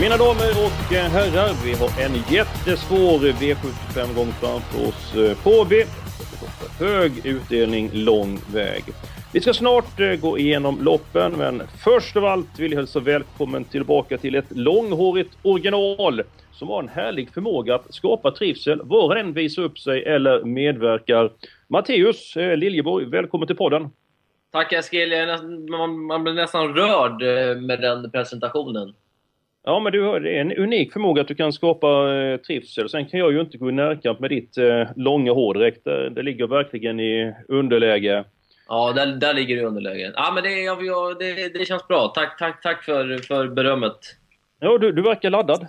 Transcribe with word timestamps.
Mina 0.00 0.16
damer 0.16 0.50
och 0.50 0.94
herrar, 0.94 1.64
vi 1.64 1.72
har 1.74 2.00
en 2.00 2.14
jättesvår 2.30 3.18
V75-gång 3.18 4.32
framför 4.32 4.88
oss 4.88 5.14
eh, 5.14 5.42
på 5.44 5.66
B. 5.70 5.84
Hög 6.78 7.26
utdelning, 7.26 7.90
lång 7.92 8.38
väg. 8.52 8.84
Vi 9.32 9.40
ska 9.40 9.54
snart 9.54 10.00
eh, 10.00 10.14
gå 10.14 10.38
igenom 10.38 10.82
loppen, 10.82 11.32
men 11.32 11.62
först 11.84 12.16
av 12.16 12.24
allt 12.24 12.58
vill 12.58 12.72
jag 12.72 12.78
hälsa 12.78 13.00
välkommen 13.00 13.64
tillbaka 13.64 14.18
till 14.18 14.34
ett 14.34 14.56
långhårigt 14.56 15.38
original 15.42 16.22
som 16.52 16.68
har 16.68 16.82
en 16.82 16.88
härlig 16.88 17.30
förmåga 17.30 17.74
att 17.74 17.94
skapa 17.94 18.30
trivsel 18.30 18.80
var 18.84 19.16
än 19.16 19.32
visar 19.32 19.62
upp 19.62 19.78
sig 19.78 20.04
eller 20.04 20.44
medverkar. 20.44 21.32
Matteus 21.68 22.36
eh, 22.36 22.56
Liljeborg, 22.56 23.04
välkommen 23.04 23.46
till 23.46 23.56
podden. 23.56 23.90
Tack 24.52 24.72
Eskil, 24.72 25.10
man, 26.08 26.24
blir 26.24 26.34
nästan 26.34 26.74
rörd 26.74 27.22
med 27.62 27.80
den 27.80 28.10
presentationen. 28.10 28.94
Ja, 29.68 29.80
men 29.80 29.92
du 29.92 30.02
har 30.02 30.26
en 30.26 30.52
unik 30.52 30.92
förmåga 30.92 31.22
att 31.22 31.28
du 31.28 31.34
kan 31.34 31.52
skapa 31.52 32.14
eh, 32.14 32.36
trivsel. 32.36 32.88
Sen 32.88 33.06
kan 33.06 33.20
jag 33.20 33.32
ju 33.32 33.40
inte 33.40 33.58
gå 33.58 33.68
i 33.68 33.72
närkamp 33.72 34.20
med 34.20 34.30
ditt 34.30 34.58
eh, 34.58 34.88
långa 34.96 35.32
hår 35.32 35.54
direkt. 35.54 35.84
Det, 35.84 36.10
det 36.10 36.22
ligger 36.22 36.46
verkligen 36.46 37.00
i 37.00 37.34
underläge. 37.48 38.24
Ja, 38.68 38.92
där, 38.92 39.06
där 39.06 39.34
ligger 39.34 39.56
du 39.56 39.62
i 39.62 39.64
underläge. 39.64 40.12
Ja, 40.16 40.32
men 40.34 40.42
det, 40.42 40.50
jag, 40.50 40.86
jag, 40.86 41.18
det, 41.18 41.58
det 41.58 41.64
känns 41.64 41.88
bra. 41.88 42.12
Tack, 42.14 42.38
tack, 42.38 42.62
tack 42.62 42.84
för, 42.84 43.18
för 43.18 43.48
berömmet. 43.48 43.98
Ja, 44.60 44.78
du, 44.78 44.92
du 44.92 45.02
verkar 45.02 45.30
laddad. 45.30 45.66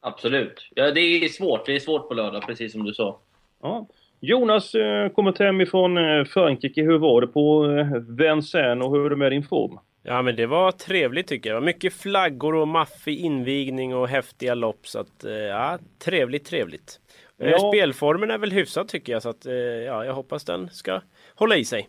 Absolut. 0.00 0.68
Ja, 0.74 0.90
det 0.90 1.00
är 1.00 1.28
svårt. 1.28 1.66
Det 1.66 1.76
är 1.76 1.80
svårt 1.80 2.08
på 2.08 2.14
lördag, 2.14 2.42
precis 2.46 2.72
som 2.72 2.84
du 2.84 2.94
sa. 2.94 3.18
Ja. 3.62 3.86
Jonas 4.20 4.74
eh, 4.74 5.08
kommit 5.08 5.38
hem 5.38 5.60
ifrån 5.60 5.98
eh, 5.98 6.24
Frankrike. 6.24 6.82
Hur 6.82 6.98
var 6.98 7.20
det 7.20 7.26
på 7.26 7.64
eh, 7.64 7.86
Vincennes 8.08 8.86
och 8.86 8.92
hur 8.92 9.06
är 9.06 9.10
det 9.10 9.16
med 9.16 9.32
din 9.32 9.42
form? 9.42 9.78
Ja 10.08 10.22
men 10.22 10.36
det 10.36 10.46
var 10.46 10.72
trevligt 10.72 11.26
tycker 11.26 11.50
jag. 11.50 11.56
Det 11.56 11.60
var 11.60 11.66
mycket 11.66 11.92
flaggor 11.92 12.54
och 12.54 12.68
maffig 12.68 13.18
invigning 13.18 13.94
och 13.94 14.08
häftiga 14.08 14.54
lopp. 14.54 14.86
Så 14.86 14.98
att, 14.98 15.24
eh, 15.24 15.32
ja, 15.32 15.78
trevligt, 15.98 16.46
trevligt. 16.46 17.00
Eh, 17.42 17.50
Ja. 17.50 17.58
Spelformen 17.58 18.30
är 18.30 18.38
väl 18.38 18.52
hyfsad 18.52 18.88
tycker 18.88 19.12
jag. 19.12 19.22
Så 19.22 19.28
att, 19.28 19.46
eh, 19.46 19.52
ja, 19.54 20.04
jag 20.04 20.14
hoppas 20.14 20.44
den 20.44 20.68
ska 20.70 21.00
hålla 21.34 21.56
i 21.56 21.64
sig. 21.64 21.88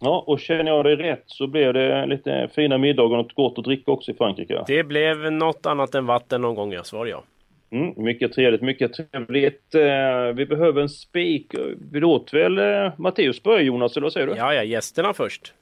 Ja, 0.00 0.24
och 0.26 0.40
känner 0.40 0.70
jag 0.70 0.84
dig 0.84 0.96
rätt 0.96 1.22
så 1.26 1.46
blev 1.46 1.72
det 1.74 2.06
lite 2.06 2.50
fina 2.54 2.78
middagar 2.78 3.16
och 3.18 3.24
något 3.24 3.34
gott 3.34 3.58
att 3.58 3.64
dricka 3.64 3.90
också 3.90 4.10
i 4.10 4.14
Frankrike. 4.14 4.64
Det 4.66 4.84
blev 4.84 5.32
något 5.32 5.66
annat 5.66 5.94
än 5.94 6.06
vatten 6.06 6.40
någon 6.40 6.54
gång 6.54 6.72
jag 6.72 6.86
svar 6.86 7.06
ja. 7.06 7.24
Mm, 7.70 7.92
mycket 7.96 8.32
trevligt, 8.32 8.62
mycket 8.62 8.92
trevligt. 8.92 9.74
Vi 10.34 10.46
behöver 10.46 10.82
en 10.82 10.88
spik. 10.88 11.54
Vi 11.92 12.00
låter 12.00 12.38
väl 12.38 12.58
eh, 12.58 12.92
Matteus 12.98 13.42
börja 13.42 13.62
Jonas, 13.62 13.96
eller 13.96 14.04
vad 14.04 14.12
säger 14.12 14.26
du? 14.26 14.34
Ja, 14.36 14.54
ja, 14.54 14.62
gästerna 14.64 15.12
först. 15.12 15.54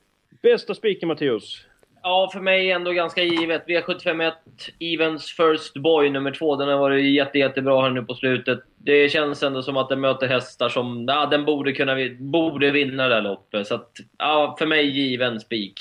Bästa 0.43 0.75
spiken 0.75 1.09
Matteus? 1.09 1.67
Ja, 2.03 2.31
för 2.33 2.41
mig 2.41 2.71
ändå 2.71 2.93
ganska 2.93 3.23
givet. 3.23 3.67
V751 3.67 4.33
Evens 4.81 5.33
First 5.33 5.75
Boy 5.75 6.11
nummer 6.11 6.31
två. 6.31 6.57
Den 6.57 6.69
har 6.69 6.79
varit 6.79 7.15
jätte, 7.15 7.39
jättebra 7.39 7.83
här 7.83 7.91
nu 7.91 8.03
på 8.03 8.15
slutet. 8.15 8.61
Det 8.79 9.13
känns 9.13 9.43
ändå 9.43 9.63
som 9.63 9.77
att 9.77 9.89
den 9.89 10.01
möter 10.01 10.27
hästar 10.27 10.69
som... 10.69 11.05
Ja, 11.09 11.27
den 11.27 11.45
borde 11.45 11.73
kunna 11.73 11.97
borde 12.19 12.71
vinna 12.71 13.09
det 13.09 13.15
här 13.15 13.23
loppet. 13.23 13.67
Så 13.67 13.75
att, 13.75 13.93
ja, 14.19 14.57
för 14.59 14.67
mig 14.67 14.87
given 14.87 15.41
spik. 15.41 15.81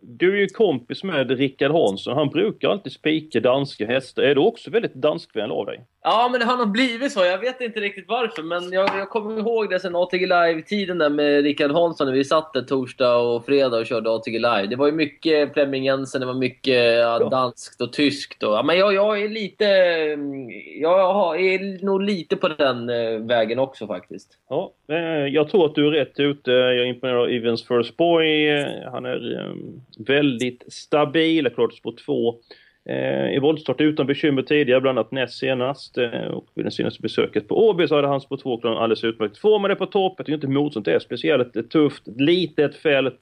Du 0.00 0.32
är 0.32 0.40
ju 0.40 0.46
kompis 0.46 1.04
med 1.04 1.30
Rickard 1.30 1.72
Hansson. 1.72 2.16
Han 2.16 2.28
brukar 2.28 2.68
alltid 2.68 2.92
spika 2.92 3.40
danska 3.40 3.86
hästar. 3.86 4.22
Är 4.22 4.34
du 4.34 4.40
också 4.40 4.70
väldigt 4.70 4.94
danskvänlig 4.94 5.54
av 5.54 5.66
dig? 5.66 5.84
Ja, 6.02 6.28
men 6.32 6.40
det 6.40 6.46
har 6.46 6.56
nog 6.56 6.72
blivit 6.72 7.12
så. 7.12 7.24
Jag 7.24 7.38
vet 7.38 7.60
inte 7.60 7.80
riktigt 7.80 8.04
varför, 8.08 8.42
men 8.42 8.72
jag, 8.72 8.88
jag 8.98 9.08
kommer 9.10 9.38
ihåg 9.38 9.70
det 9.70 9.80
sen 9.80 9.96
ATG 9.96 10.26
Live-tiden 10.26 10.98
där 10.98 11.10
med 11.10 11.42
Rickard 11.42 11.70
Hansson 11.70 12.06
när 12.06 12.14
vi 12.14 12.24
satt 12.24 12.52
där 12.52 12.62
torsdag 12.62 13.16
och 13.16 13.46
fredag 13.46 13.76
och 13.78 13.86
körde 13.86 14.10
ATG 14.10 14.38
Live. 14.38 14.66
Det 14.66 14.76
var 14.76 14.86
ju 14.86 14.92
mycket 14.92 15.52
Flemming 15.52 15.84
Jensen, 15.84 16.20
det 16.20 16.26
var 16.26 16.34
mycket 16.34 16.98
ja, 16.98 17.18
danskt 17.28 17.80
och 17.80 17.92
tyskt. 17.92 18.42
Och, 18.42 18.52
ja, 18.52 18.62
men 18.62 18.78
jag, 18.78 18.94
jag 18.94 19.22
är 19.22 19.28
lite... 19.28 19.64
Jag 20.80 21.12
har- 21.12 21.36
är 21.36 21.84
nog 21.84 22.02
lite 22.02 22.36
på 22.36 22.48
den 22.48 22.90
eh, 22.90 23.18
vägen 23.26 23.58
också 23.58 23.86
faktiskt. 23.86 24.28
Ja, 24.48 24.72
eh, 24.88 25.26
jag 25.26 25.48
tror 25.50 25.66
att 25.66 25.74
du 25.74 25.86
är 25.86 25.90
rätt 25.90 26.20
ute. 26.20 26.50
Jag 26.50 26.76
är 26.78 26.84
imponerad 26.84 27.20
av 27.20 27.28
Evans 27.28 27.68
First 27.68 27.96
Boy. 27.96 28.50
Han 28.92 29.04
är 29.06 29.40
eh, 29.40 29.54
väldigt 30.06 30.64
stabil. 30.72 31.44
Jag 31.44 31.54
klart 31.54 31.74
spår 31.74 31.94
två. 32.06 32.34
Eh, 32.88 33.34
I 33.34 33.38
voltstart 33.38 33.80
utan 33.80 34.06
bekymmer 34.06 34.42
tidigare, 34.42 34.80
bland 34.80 34.98
annat 34.98 35.12
näst 35.12 35.38
senast. 35.38 35.98
Eh, 35.98 36.10
och 36.10 36.46
vid 36.54 36.64
det 36.64 36.70
senaste 36.70 37.02
besöket 37.02 37.48
på 37.48 37.68
Åby 37.68 37.88
så 37.88 37.94
hade 37.96 38.08
han 38.08 38.20
spår 38.20 38.36
två 38.36 38.60
klar 38.60 38.76
alldeles 38.76 39.04
utmärkt. 39.04 39.38
Får 39.38 39.58
man 39.58 39.70
det 39.70 39.76
på 39.76 39.86
topp, 39.86 40.20
är 40.20 40.28
ju 40.28 40.34
inte 40.34 40.48
motståndet 40.48 40.94
är 40.94 40.98
speciellt 40.98 41.52
Det 41.52 41.58
är 41.58 41.62
tufft. 41.62 42.02
Litet 42.06 42.76
fält. 42.76 43.18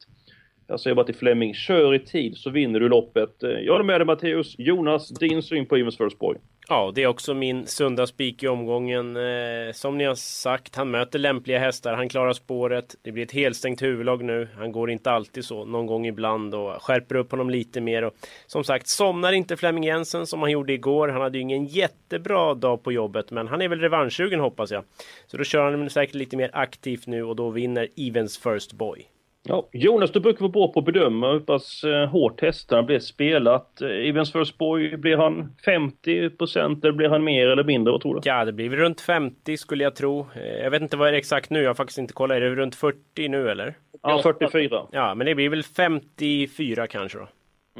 Jag 0.68 0.80
säger 0.80 0.94
bara 0.94 1.06
till 1.06 1.14
Fleming, 1.14 1.54
kör 1.54 1.94
i 1.94 1.98
tid 1.98 2.36
så 2.36 2.50
vinner 2.50 2.80
du 2.80 2.88
loppet. 2.88 3.42
Eh, 3.42 3.50
jag 3.50 3.72
håller 3.72 3.84
med 3.84 4.00
dig 4.00 4.06
Matteus. 4.06 4.54
Jonas, 4.58 5.08
din 5.08 5.42
syn 5.42 5.66
på 5.66 5.76
Evans 5.76 5.96
First 5.96 6.18
Boy? 6.18 6.36
Ja, 6.68 6.92
det 6.94 7.02
är 7.02 7.06
också 7.06 7.34
min 7.34 7.66
sunda 7.66 8.06
spik 8.06 8.42
i 8.42 8.48
omgången. 8.48 9.16
Eh, 9.16 9.72
som 9.72 9.98
ni 9.98 10.04
har 10.04 10.14
sagt, 10.14 10.76
han 10.76 10.90
möter 10.90 11.18
lämpliga 11.18 11.58
hästar, 11.58 11.94
han 11.94 12.08
klarar 12.08 12.32
spåret. 12.32 12.94
Det 13.02 13.12
blir 13.12 13.22
ett 13.22 13.32
helstängt 13.32 13.82
huvudlag 13.82 14.24
nu. 14.24 14.48
Han 14.56 14.72
går 14.72 14.90
inte 14.90 15.10
alltid 15.10 15.44
så, 15.44 15.64
någon 15.64 15.86
gång 15.86 16.06
ibland 16.06 16.54
och 16.54 16.82
skärper 16.82 17.14
upp 17.14 17.30
honom 17.30 17.50
lite 17.50 17.80
mer. 17.80 18.04
Och, 18.04 18.14
som 18.46 18.64
sagt, 18.64 18.88
somnar 18.88 19.32
inte 19.32 19.56
Flemming 19.56 19.84
Jensen 19.84 20.26
som 20.26 20.42
han 20.42 20.50
gjorde 20.50 20.72
igår. 20.72 21.08
Han 21.08 21.20
hade 21.20 21.38
ju 21.38 21.42
ingen 21.42 21.64
jättebra 21.64 22.54
dag 22.54 22.82
på 22.82 22.92
jobbet, 22.92 23.30
men 23.30 23.48
han 23.48 23.62
är 23.62 23.68
väl 23.68 23.80
revanschsugen 23.80 24.40
hoppas 24.40 24.70
jag. 24.70 24.84
Så 25.26 25.36
då 25.36 25.44
kör 25.44 25.70
han 25.70 25.90
säkert 25.90 26.14
lite 26.14 26.36
mer 26.36 26.50
aktivt 26.52 27.06
nu 27.06 27.22
och 27.22 27.36
då 27.36 27.50
vinner 27.50 27.88
Evens 27.96 28.38
First 28.38 28.72
Boy. 28.72 29.06
Ja, 29.48 29.68
Jonas, 29.72 30.10
du 30.12 30.20
brukar 30.20 30.40
vara 30.40 30.52
bra 30.52 30.72
på 30.72 30.78
att 30.80 30.86
bedöma 30.86 31.32
hur 31.32 31.40
pass 31.40 31.84
eh, 31.84 32.06
hårt 32.08 32.40
hästarna 32.40 32.82
blir 32.82 32.98
spelat. 32.98 33.80
Eh, 33.80 34.24
First 34.32 34.58
Boy, 34.58 34.96
blir 34.96 35.16
han 35.16 35.54
50% 35.66 36.82
eller 36.82 36.92
blir 36.92 37.08
han 37.08 37.24
mer 37.24 37.48
eller 37.48 37.64
mindre? 37.64 37.92
Vad 37.92 38.00
tror 38.00 38.14
du? 38.14 38.20
Ja, 38.24 38.44
det 38.44 38.52
blir 38.52 38.68
väl 38.68 38.78
runt 38.78 39.00
50 39.00 39.56
skulle 39.56 39.84
jag 39.84 39.96
tro. 39.96 40.26
Eh, 40.34 40.42
Jag 40.62 40.70
vet 40.70 40.82
inte 40.82 40.96
vad 40.96 41.08
det 41.08 41.12
är 41.12 41.18
exakt 41.18 41.50
nu, 41.50 41.62
jag 41.62 41.70
har 41.70 41.74
faktiskt 41.74 41.98
inte 41.98 42.12
kollat. 42.12 42.36
Är 42.36 42.40
det 42.40 42.54
runt 42.54 42.74
40 42.74 43.28
nu 43.28 43.50
eller? 43.50 43.74
Ja, 44.02 44.20
44. 44.22 44.82
Ja, 44.92 45.14
men 45.14 45.26
det 45.26 45.34
blir 45.34 45.48
väl 45.48 45.62
54 45.62 46.86
kanske 46.86 47.18
då. 47.18 47.28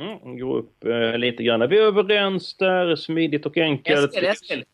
Mm, 0.03 0.39
gå 0.39 0.57
upp 0.57 0.85
eh, 0.85 1.19
lite 1.19 1.43
grann. 1.43 1.69
Vi 1.69 1.79
är 1.79 1.83
överens 1.83 2.57
där, 2.57 2.97
smidigt 2.97 3.47
och 3.47 3.57
enkelt. 3.59 4.15
Eskil, 4.15 4.25
Eskil. 4.25 4.65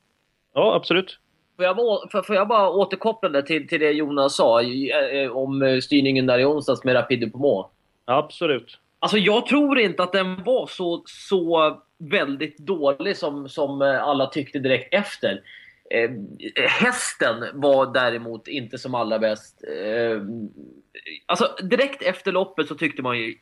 Ja, 0.54 0.74
absolut. 0.74 1.18
Får 1.56 1.64
jag, 1.64 1.76
bara- 1.76 2.22
får, 2.22 2.36
jag 2.36 2.48
bara 2.48 2.70
återkoppla 2.70 3.28
det 3.28 3.42
till, 3.42 3.68
till 3.68 3.80
det 3.80 3.90
Jonas 3.90 4.36
sa 4.36 4.62
eh, 4.62 4.96
eh, 4.96 5.36
om 5.36 5.62
eh, 5.62 5.78
styrningen 5.78 6.26
där 6.26 6.38
i 6.38 6.44
onsdags 6.44 6.84
med 6.84 6.94
Rapide 6.94 7.30
Pomo? 7.30 7.70
Absolut. 8.04 8.78
Alltså 8.98 9.18
jag 9.18 9.46
tror 9.46 9.78
inte 9.78 10.02
att 10.02 10.12
den 10.12 10.42
var 10.44 10.66
så, 10.66 11.02
så 11.06 11.76
väldigt 11.98 12.58
dålig 12.58 13.16
som, 13.16 13.48
som 13.48 13.82
alla 13.82 14.26
tyckte 14.26 14.58
direkt 14.58 14.94
efter. 14.94 15.40
Eh, 15.90 16.10
hästen 16.68 17.44
var 17.54 17.92
däremot 17.94 18.48
inte 18.48 18.78
som 18.78 18.94
allra 18.94 19.18
bäst. 19.18 19.64
Eh, 19.64 20.22
alltså 21.26 21.48
direkt 21.62 22.02
efter 22.02 22.32
loppet 22.32 22.68
så 22.68 22.74
tyckte 22.74 23.02
man 23.02 23.18
ju 23.18 23.34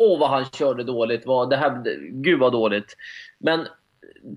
Åh 0.00 0.20
vad 0.20 0.30
han 0.30 0.44
körde 0.44 0.84
dåligt, 0.84 1.26
vad, 1.26 1.50
det 1.50 1.56
här, 1.56 1.82
gud 2.10 2.38
vad 2.38 2.52
dåligt. 2.52 2.96
Men 3.38 3.66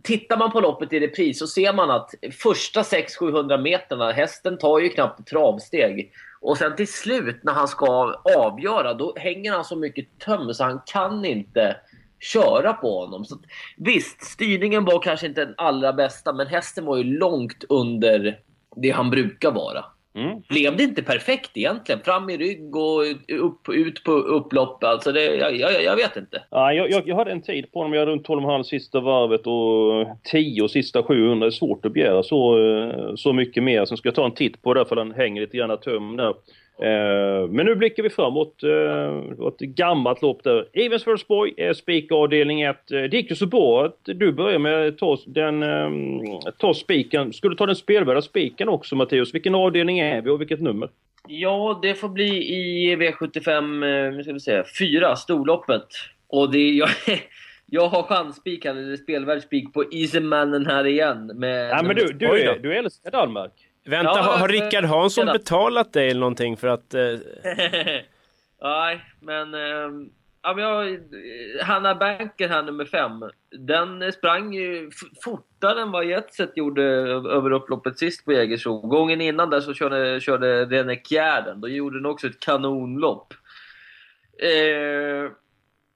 tittar 0.04 0.38
man 0.38 0.52
på 0.52 0.60
loppet 0.60 0.94
i 0.94 1.00
repris 1.00 1.40
så 1.40 1.48
ser 1.48 1.74
man 1.74 1.92
att 1.92 2.14
första 2.32 2.82
600-700 2.82 3.62
meterna, 3.62 4.12
hästen 4.12 4.58
tar 4.58 4.80
ju 4.80 4.90
knappt 4.90 5.28
travsteg. 5.28 6.12
Och 6.42 6.58
sen 6.58 6.76
till 6.76 6.88
slut 6.88 7.44
när 7.44 7.54
han 7.54 7.68
ska 7.68 8.16
avgöra, 8.36 8.94
då 8.94 9.14
hänger 9.18 9.52
han 9.52 9.66
så 9.66 9.76
mycket 9.76 10.20
töm 10.20 10.54
så 10.54 10.64
han 10.64 10.82
kan 10.86 11.26
inte 11.26 11.78
köra 12.20 12.74
på 12.74 13.00
honom. 13.00 13.26
Så 13.26 13.38
visst, 13.78 14.24
styrningen 14.24 14.86
var 14.86 15.02
kanske 15.02 15.28
inte 15.28 15.46
den 15.46 15.56
allra 15.58 15.94
bästa, 15.94 16.34
men 16.34 16.48
hästen 16.48 16.86
var 16.86 16.98
ju 16.98 17.04
långt 17.04 17.64
under 17.70 18.40
det 18.76 18.90
han 18.90 19.10
brukar 19.10 19.52
vara. 19.52 19.86
Mm. 20.16 20.42
Blev 20.50 20.78
det 20.78 20.84
inte 20.84 21.04
perfekt 21.04 21.58
egentligen? 21.58 22.02
Fram 22.02 22.30
i 22.30 22.38
rygg 22.38 22.76
och 22.76 23.02
upp, 23.40 23.70
ut 23.70 24.04
på 24.04 24.12
upplopp. 24.12 24.84
Alltså 24.84 25.12
det, 25.12 25.36
jag, 25.36 25.56
jag, 25.56 25.84
jag 25.84 25.96
vet 25.96 26.18
inte. 26.18 26.44
Ja, 26.50 26.74
jag, 26.74 26.92
jag, 26.92 27.08
jag 27.08 27.16
hade 27.16 27.32
en 27.32 27.42
tid 27.42 27.72
på 27.72 27.80
honom. 27.80 27.94
Jag 27.94 28.00
hade 28.00 28.12
runt 28.12 28.28
12,5 28.28 28.64
sista 28.64 29.00
varvet 29.00 29.48
och 29.48 30.18
10 30.24 30.70
sista 30.70 31.04
700. 31.04 31.46
Det 31.46 31.50
är 31.50 31.52
svårt 31.52 31.86
att 31.86 31.94
begära 31.94 32.24
så, 32.24 32.60
eh, 32.60 33.16
så 33.16 33.34
mycket 33.34 33.64
mer. 33.64 33.86
Sen 33.86 33.98
ska 33.98 34.08
jag 34.08 34.16
ta 34.16 34.26
en 34.26 34.34
titt 34.34 34.62
på 34.62 34.74
det 34.74 34.86
för 34.86 34.96
den 34.96 35.12
hänger 35.12 35.42
lite 35.42 35.58
grann 35.58 35.78
töm 35.78 36.18
där. 36.18 36.34
Eh, 36.82 37.48
men 37.50 37.66
nu 37.66 37.76
blickar 37.76 38.04
vi 38.04 38.10
framåt. 38.10 38.64
Eh, 38.64 38.70
det 38.70 39.36
var 39.38 39.48
ett 39.48 39.60
gammalt 39.60 40.22
lopp 40.22 40.44
där. 40.44 40.68
Evensfjordsborg 40.74 41.54
är 41.58 41.74
spikavdelning 41.74 42.62
1. 42.62 42.92
Eh, 42.92 43.02
det 43.02 43.18
gick 43.18 43.30
ju 43.30 43.36
så 43.36 43.46
bra 43.46 43.86
att 43.86 44.00
du 44.04 44.32
började 44.32 44.60
med 44.60 44.88
att 44.88 44.98
ta, 44.98 45.18
den, 45.26 45.64
ta 46.58 46.74
spiken. 46.74 47.34
Skulle 47.34 47.54
du 47.54 47.58
ta 47.58 47.66
den 47.66 47.76
spelvärda 47.76 48.22
spiken 48.22 48.70
också 48.70 48.96
Matteus? 48.96 49.34
Vilken 49.34 49.56
avdelning 49.56 50.00
är 50.00 50.22
vi 50.22 50.30
och 50.30 50.42
vilket 50.42 50.62
nummer? 50.62 50.90
Ja, 51.28 51.80
det 51.82 51.94
får 51.94 52.10
bli 52.10 52.54
i 52.54 52.96
V75, 52.96 54.12
nu 54.12 54.24
ska 54.24 54.34
vi 54.34 54.40
se, 54.40 54.64
4, 54.80 55.16
storloppet. 55.16 55.88
Och 56.28 56.52
det, 56.52 56.70
jag, 56.72 56.90
jag 57.66 57.88
har 57.88 58.04
chansspik, 58.04 58.66
eller 58.66 58.96
spelvärd 58.96 59.42
spik, 59.42 59.74
på 59.74 59.84
Easymannen 59.92 60.66
här 60.66 60.88
igen. 60.88 61.32
Med 61.36 61.70
ja, 61.70 61.84
men 61.84 61.96
du, 61.96 62.14
du, 62.14 62.26
är, 62.26 62.60
du 62.60 62.76
älskar 62.76 63.12
Danmark. 63.12 63.52
Vänta, 63.86 64.12
ja, 64.16 64.22
har, 64.22 64.38
har 64.38 64.48
Rickard 64.48 64.86
Hansson 64.86 65.26
betalat 65.26 65.94
dig 65.94 66.10
eller 66.10 66.20
någonting 66.20 66.58
för 66.58 66.68
att... 66.68 66.94
Eh... 66.94 67.02
Nej, 68.62 69.06
men... 69.20 69.54
Eh, 69.54 69.90
ja, 70.42 70.54
men 70.56 70.64
jag, 70.64 71.00
Hanna 71.64 71.96
Banker 71.96 72.48
här, 72.50 72.64
nummer 72.64 72.86
fem. 72.86 73.12
Den 73.60 74.12
sprang 74.12 74.54
ju 74.54 74.92
fortare 75.24 75.82
än 75.82 75.92
vad 75.92 76.06
Jetset 76.06 76.58
gjorde 76.58 76.84
över 76.84 77.52
upploppet 77.52 78.00
sist 78.00 78.26
på 78.26 78.34
Jägersro. 78.34 78.82
Gången 78.82 79.22
innan 79.22 79.50
där 79.50 79.62
så 79.62 79.74
körde, 79.74 80.20
körde 80.22 80.66
René 80.66 81.02
Kjärden. 81.04 81.62
Då 81.62 81.68
gjorde 81.68 81.98
den 81.98 82.06
också 82.06 82.28
ett 82.28 82.40
kanonlopp. 82.40 83.34
Eh, 84.40 85.32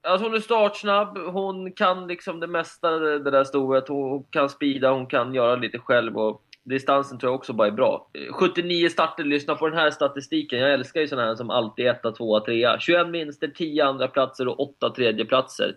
Alltså 0.06 0.26
hon 0.26 0.36
är 0.36 0.40
startsnabb, 0.40 1.18
hon 1.18 1.72
kan 1.72 2.08
liksom 2.08 2.40
det 2.40 2.48
mesta 2.48 2.90
det 3.00 3.32
där 3.32 3.44
stoet. 3.44 3.88
Hon 3.88 4.24
kan 4.24 4.50
spida, 4.50 4.92
hon 4.92 5.08
kan 5.08 5.34
göra 5.34 5.56
lite 5.56 5.80
själv. 5.80 6.18
Och 6.18 6.45
distansen 6.66 7.18
tror 7.18 7.32
jag 7.32 7.36
också 7.36 7.54
bara 7.54 7.68
är 7.68 7.72
bra. 7.72 8.10
Eh, 8.14 8.34
79 8.34 8.90
starter, 8.90 9.24
lyssna 9.24 9.56
på 9.56 9.70
den 9.70 9.78
här 9.78 9.92
statistiken. 9.92 10.60
Jag 10.60 10.74
älskar 10.74 11.02
ju 11.02 11.08
sådana 11.08 11.28
här 11.28 11.36
som 11.36 11.50
alltid 11.50 11.88
1, 11.88 12.02
2, 12.18 12.40
3. 12.40 12.78
21 12.80 13.08
vinster, 13.08 13.48
10 13.48 13.86
andra 13.86 14.08
platser 14.08 14.48
och 14.48 14.60
8 14.60 14.90
tredjeplatser. 14.90 15.76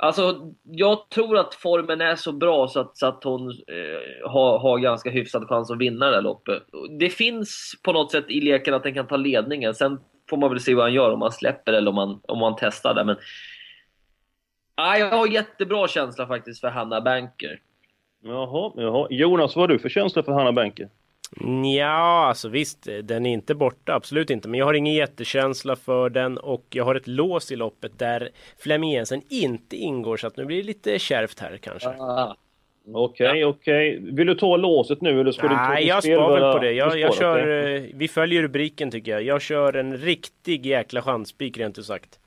Alltså, 0.00 0.52
jag 0.62 1.10
tror 1.10 1.38
att 1.38 1.54
formen 1.54 2.00
är 2.00 2.16
så 2.16 2.32
bra 2.32 2.68
så 2.68 2.80
att, 2.80 2.96
så 2.96 3.06
att 3.06 3.24
hon 3.24 3.50
eh, 3.50 4.30
har, 4.30 4.58
har 4.58 4.78
ganska 4.78 5.10
hyfsad 5.10 5.48
chans 5.48 5.70
att 5.70 5.78
vinna 5.78 6.06
det 6.06 6.14
här 6.14 6.22
loppet. 6.22 6.62
Det 6.98 7.10
finns 7.10 7.74
på 7.82 7.92
något 7.92 8.10
sätt 8.10 8.24
i 8.28 8.40
leken 8.40 8.74
att 8.74 8.82
den 8.82 8.94
kan 8.94 9.06
ta 9.06 9.16
ledningen. 9.16 9.74
Sen 9.74 10.00
får 10.30 10.36
man 10.36 10.50
väl 10.50 10.60
se 10.60 10.74
vad 10.74 10.84
han 10.84 10.94
gör, 10.94 11.10
om 11.10 11.22
han 11.22 11.32
släpper 11.32 11.72
eller 11.72 11.90
om 11.90 11.98
han, 11.98 12.20
om 12.22 12.42
han 12.42 12.56
testar 12.58 12.94
det. 12.94 13.04
Men, 13.04 13.16
ah, 14.74 14.96
jag 14.96 15.10
har 15.10 15.26
jättebra 15.26 15.88
känsla 15.88 16.26
faktiskt 16.26 16.60
för 16.60 16.68
Hanna 16.68 17.00
Banker. 17.00 17.60
Jaha, 18.24 18.72
jaha. 18.76 19.06
Jonas, 19.10 19.56
vad 19.56 19.62
har 19.62 19.68
du 19.68 19.78
för 19.78 19.88
känsla 19.88 20.22
för 20.22 20.32
Hanna 20.32 20.52
Benke? 20.52 20.88
Ja, 21.76 22.26
alltså 22.28 22.48
visst, 22.48 22.88
den 23.02 23.26
är 23.26 23.32
inte 23.32 23.54
borta, 23.54 23.94
absolut 23.94 24.30
inte. 24.30 24.48
Men 24.48 24.58
jag 24.58 24.66
har 24.66 24.74
ingen 24.74 24.94
jättekänsla 24.94 25.76
för 25.76 26.10
den 26.10 26.38
och 26.38 26.66
jag 26.70 26.84
har 26.84 26.94
ett 26.94 27.06
lås 27.06 27.52
i 27.52 27.56
loppet 27.56 27.98
där 27.98 28.30
Flemming 28.58 28.90
Jensen 28.92 29.22
inte 29.28 29.76
ingår. 29.76 30.16
Så 30.16 30.26
att 30.26 30.36
nu 30.36 30.44
blir 30.44 30.56
det 30.56 30.62
lite 30.62 30.98
kärvt 30.98 31.40
här 31.40 31.56
kanske. 31.56 31.88
Ah. 31.88 32.36
Okej, 32.94 33.28
okay, 33.28 33.40
ja. 33.40 33.46
okej. 33.46 33.98
Okay. 33.98 34.12
Vill 34.14 34.26
du 34.26 34.34
ta 34.34 34.56
låset 34.56 35.00
nu 35.00 35.20
eller 35.20 35.32
ska 35.32 35.48
Nej, 35.48 35.82
du 35.82 35.88
jag 35.88 36.02
spar 36.02 36.40
väl 36.40 36.52
på 36.52 36.58
det. 36.58 36.72
Jag, 36.72 36.98
jag 36.98 37.14
kör, 37.14 37.42
okay. 37.42 37.92
Vi 37.94 38.08
följer 38.08 38.42
rubriken 38.42 38.90
tycker 38.90 39.12
jag. 39.12 39.22
Jag 39.22 39.42
kör 39.42 39.76
en 39.76 39.96
riktig 39.96 40.66
jäkla 40.66 41.02
chansspik 41.02 41.58
rent 41.58 41.78
ut 41.78 41.84
sagt. 41.84 42.18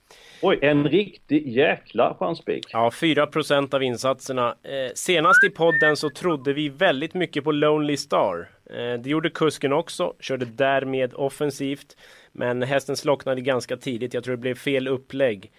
Oj, 0.44 0.60
en 0.62 0.90
riktig 0.90 1.48
jäkla 1.48 2.16
chanspik. 2.20 2.66
Ja, 2.72 2.90
4% 2.90 3.74
av 3.74 3.84
insatserna. 3.84 4.56
Eh, 4.64 4.92
senast 4.96 5.44
i 5.44 5.50
podden 5.50 5.98
så 5.98 6.10
trodde 6.10 6.54
vi 6.54 6.70
väldigt 6.70 7.14
mycket 7.14 7.44
på 7.44 7.52
Lonely 7.52 7.98
Star. 7.98 8.50
Eh, 8.70 8.94
det 9.00 9.10
gjorde 9.10 9.30
kusken 9.30 9.74
också, 9.74 10.14
körde 10.20 10.46
därmed 10.46 11.14
offensivt. 11.14 11.98
Men 12.32 12.62
hästen 12.62 12.98
slocknade 12.98 13.42
ganska 13.42 13.78
tidigt. 13.78 14.14
Jag 14.14 14.24
tror 14.24 14.36
det 14.36 14.42
blev 14.42 14.56
fel 14.56 14.88
upplägg. 14.88 15.52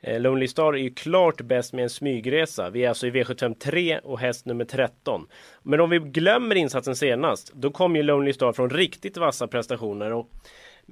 Eh, 0.00 0.20
Lonely 0.20 0.48
Star 0.48 0.72
är 0.72 0.78
ju 0.78 0.94
klart 0.94 1.40
bäst 1.40 1.72
med 1.72 1.82
en 1.82 1.90
smygresa. 1.90 2.70
Vi 2.70 2.84
är 2.84 2.88
alltså 2.88 3.06
i 3.06 3.10
V75 3.10 3.54
3 3.54 3.98
och 3.98 4.18
häst 4.18 4.46
nummer 4.46 4.64
13. 4.64 5.26
Men 5.62 5.80
om 5.80 5.90
vi 5.90 5.98
glömmer 5.98 6.54
insatsen 6.54 6.96
senast, 6.96 7.52
då 7.54 7.70
kom 7.70 7.96
ju 7.96 8.02
Lonely 8.02 8.32
Star 8.32 8.52
från 8.52 8.70
riktigt 8.70 9.16
vassa 9.16 9.46
prestationer. 9.46 10.12
Och 10.12 10.30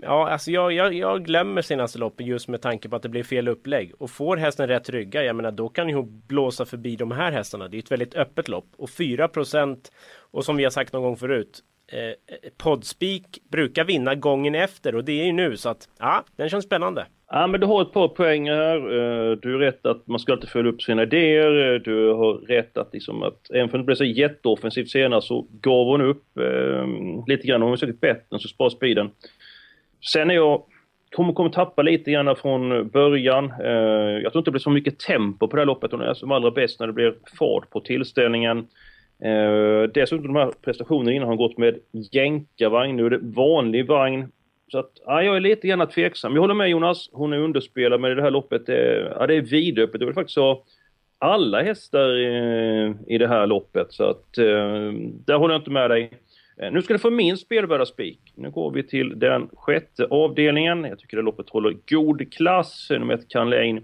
Ja, 0.03 0.29
alltså 0.29 0.51
jag, 0.51 0.73
jag, 0.73 0.95
jag 0.95 1.25
glömmer 1.25 1.63
senaste 1.63 1.99
loppet 1.99 2.27
just 2.27 2.49
med 2.49 2.63
tanke 2.63 2.89
på 2.89 2.97
att 2.97 3.03
det 3.03 3.09
blev 3.09 3.23
fel 3.23 3.49
upplägg. 3.49 3.93
Och 3.99 4.11
får 4.11 4.37
hästen 4.37 4.69
rätt 4.69 4.89
rygga, 4.89 5.25
jag 5.25 5.37
menar 5.37 5.51
då 5.51 5.69
kan 5.69 5.89
ju 5.89 5.95
hon 5.95 6.23
blåsa 6.27 6.65
förbi 6.65 6.97
de 6.97 7.11
här 7.11 7.33
hästarna. 7.33 7.69
Det 7.69 7.77
är 7.77 7.79
ett 7.79 7.91
väldigt 7.91 8.15
öppet 8.15 8.49
lopp. 8.49 8.67
Och 8.77 8.89
4% 8.89 9.77
och 10.31 10.45
som 10.45 10.57
vi 10.57 10.65
har 10.65 10.71
sagt 10.71 10.93
någon 10.93 11.03
gång 11.03 11.17
förut, 11.17 11.61
eh, 11.93 12.51
Podspik 12.57 13.43
brukar 13.51 13.85
vinna 13.85 14.15
gången 14.15 14.55
efter 14.55 14.95
och 14.95 15.05
det 15.05 15.21
är 15.21 15.25
ju 15.25 15.33
nu 15.33 15.57
så 15.57 15.69
att 15.69 15.89
ja, 15.99 16.25
den 16.37 16.49
känns 16.49 16.65
spännande. 16.65 17.07
Ja 17.31 17.47
men 17.47 17.61
du 17.61 17.67
har 17.67 17.83
ett 17.83 17.93
par 17.93 18.09
poäng 18.09 18.51
här. 18.51 18.77
Eh, 18.77 19.37
du 19.37 19.53
har 19.53 19.59
rätt 19.59 19.87
att 19.87 20.07
man 20.07 20.19
ska 20.19 20.33
alltid 20.33 20.49
följa 20.49 20.73
upp 20.73 20.83
sina 20.83 21.03
idéer. 21.03 21.75
Eh, 21.75 21.81
du 21.81 22.13
har 22.13 22.35
rätt 22.35 22.77
att 22.77 22.93
liksom 22.93 23.23
att 23.23 23.51
även 23.51 23.71
om 23.71 23.79
det 23.79 23.85
blev 23.85 23.97
så 23.97 24.05
jätteoffensivt 24.05 24.91
senast 24.91 25.29
så 25.29 25.47
gav 25.61 25.87
hon 25.87 26.01
upp 26.01 26.39
eh, 26.39 26.87
lite 27.27 27.47
grann. 27.47 27.63
Hon 27.63 27.71
har 27.71 27.77
säkert 27.77 28.01
bättre 28.01 28.39
så 28.39 28.49
spar 28.49 28.71
speeden. 28.71 29.11
Sen 30.01 30.31
är 30.31 30.35
jag 30.35 30.63
kommer, 31.17 31.33
kommer 31.33 31.51
tappa 31.51 31.83
lite 31.83 32.11
grann 32.11 32.37
från 32.37 32.89
början. 32.89 33.53
Eh, 33.65 34.23
jag 34.23 34.33
tror 34.33 34.41
inte 34.41 34.49
det 34.49 34.53
blir 34.53 34.61
så 34.61 34.71
mycket 34.71 34.99
tempo 34.99 35.49
på 35.49 35.57
det 35.57 35.61
här 35.61 35.67
loppet. 35.67 35.93
Hon 35.93 36.01
är 36.01 36.15
som 36.15 36.33
allra 36.33 36.51
bäst 36.51 36.81
när 36.81 36.87
det 36.87 36.93
blir 36.93 37.15
fart 37.39 37.71
på 37.71 37.81
tillställningen. 37.81 38.59
Eh, 39.23 39.83
dessutom 39.95 40.27
de 40.27 40.37
här 40.37 40.53
prestationerna 40.65 41.13
innan 41.13 41.29
har 41.29 41.37
gått 41.37 41.59
med 41.59 41.79
jänkarvagn. 42.13 42.97
Nu 42.97 43.07
är 43.07 43.11
det 43.11 43.21
vanlig 43.23 43.87
vagn. 43.87 44.33
Så 44.73 44.79
att, 44.79 44.91
ja, 45.07 45.23
jag 45.23 45.37
är 45.37 45.41
lite 45.41 45.69
grann 45.69 45.89
tveksam. 45.89 46.35
Jag 46.35 46.41
håller 46.41 46.55
med 46.55 46.69
Jonas. 46.69 47.11
Hon 47.13 47.33
är 47.33 47.39
underspelad, 47.39 48.01
men 48.01 48.13
i 48.13 48.15
det 48.15 48.23
här 48.23 48.31
loppet, 48.31 48.69
är, 48.69 49.17
ja, 49.19 49.27
det 49.27 49.35
är 49.35 49.41
vidöppet. 49.41 50.01
Det 50.01 50.07
vill 50.07 50.15
faktiskt 50.15 50.39
ha 50.39 50.65
alla 51.19 51.63
hästar 51.63 52.17
i, 52.19 52.95
i 53.07 53.19
det 53.19 53.29
här 53.29 53.47
loppet. 53.47 53.93
Så 53.93 54.05
att, 54.05 54.39
eh, 54.39 54.93
där 55.27 55.35
håller 55.37 55.55
jag 55.55 55.61
inte 55.61 55.71
med 55.71 55.91
dig. 55.91 56.11
Eh, 56.63 56.73
nu 56.73 56.83
ska 56.83 56.93
du 56.93 56.99
få 56.99 57.11
min 57.11 57.37
spelbörda 57.37 57.87
spik. 57.87 58.21
Nu 58.35 58.51
går 58.51 58.71
vi 58.71 58.83
till 58.83 59.19
den 59.19 59.49
sjätte 59.53 60.05
avdelningen. 60.05 60.85
Jag 60.85 60.99
tycker 60.99 61.17
det 61.17 61.23
loppet 61.23 61.51
håller 61.51 61.77
god 61.91 62.33
klass. 62.33 62.87
Nummer 62.91 63.15
ett, 63.15 63.29
Can 63.29 63.51
Lane. 63.51 63.81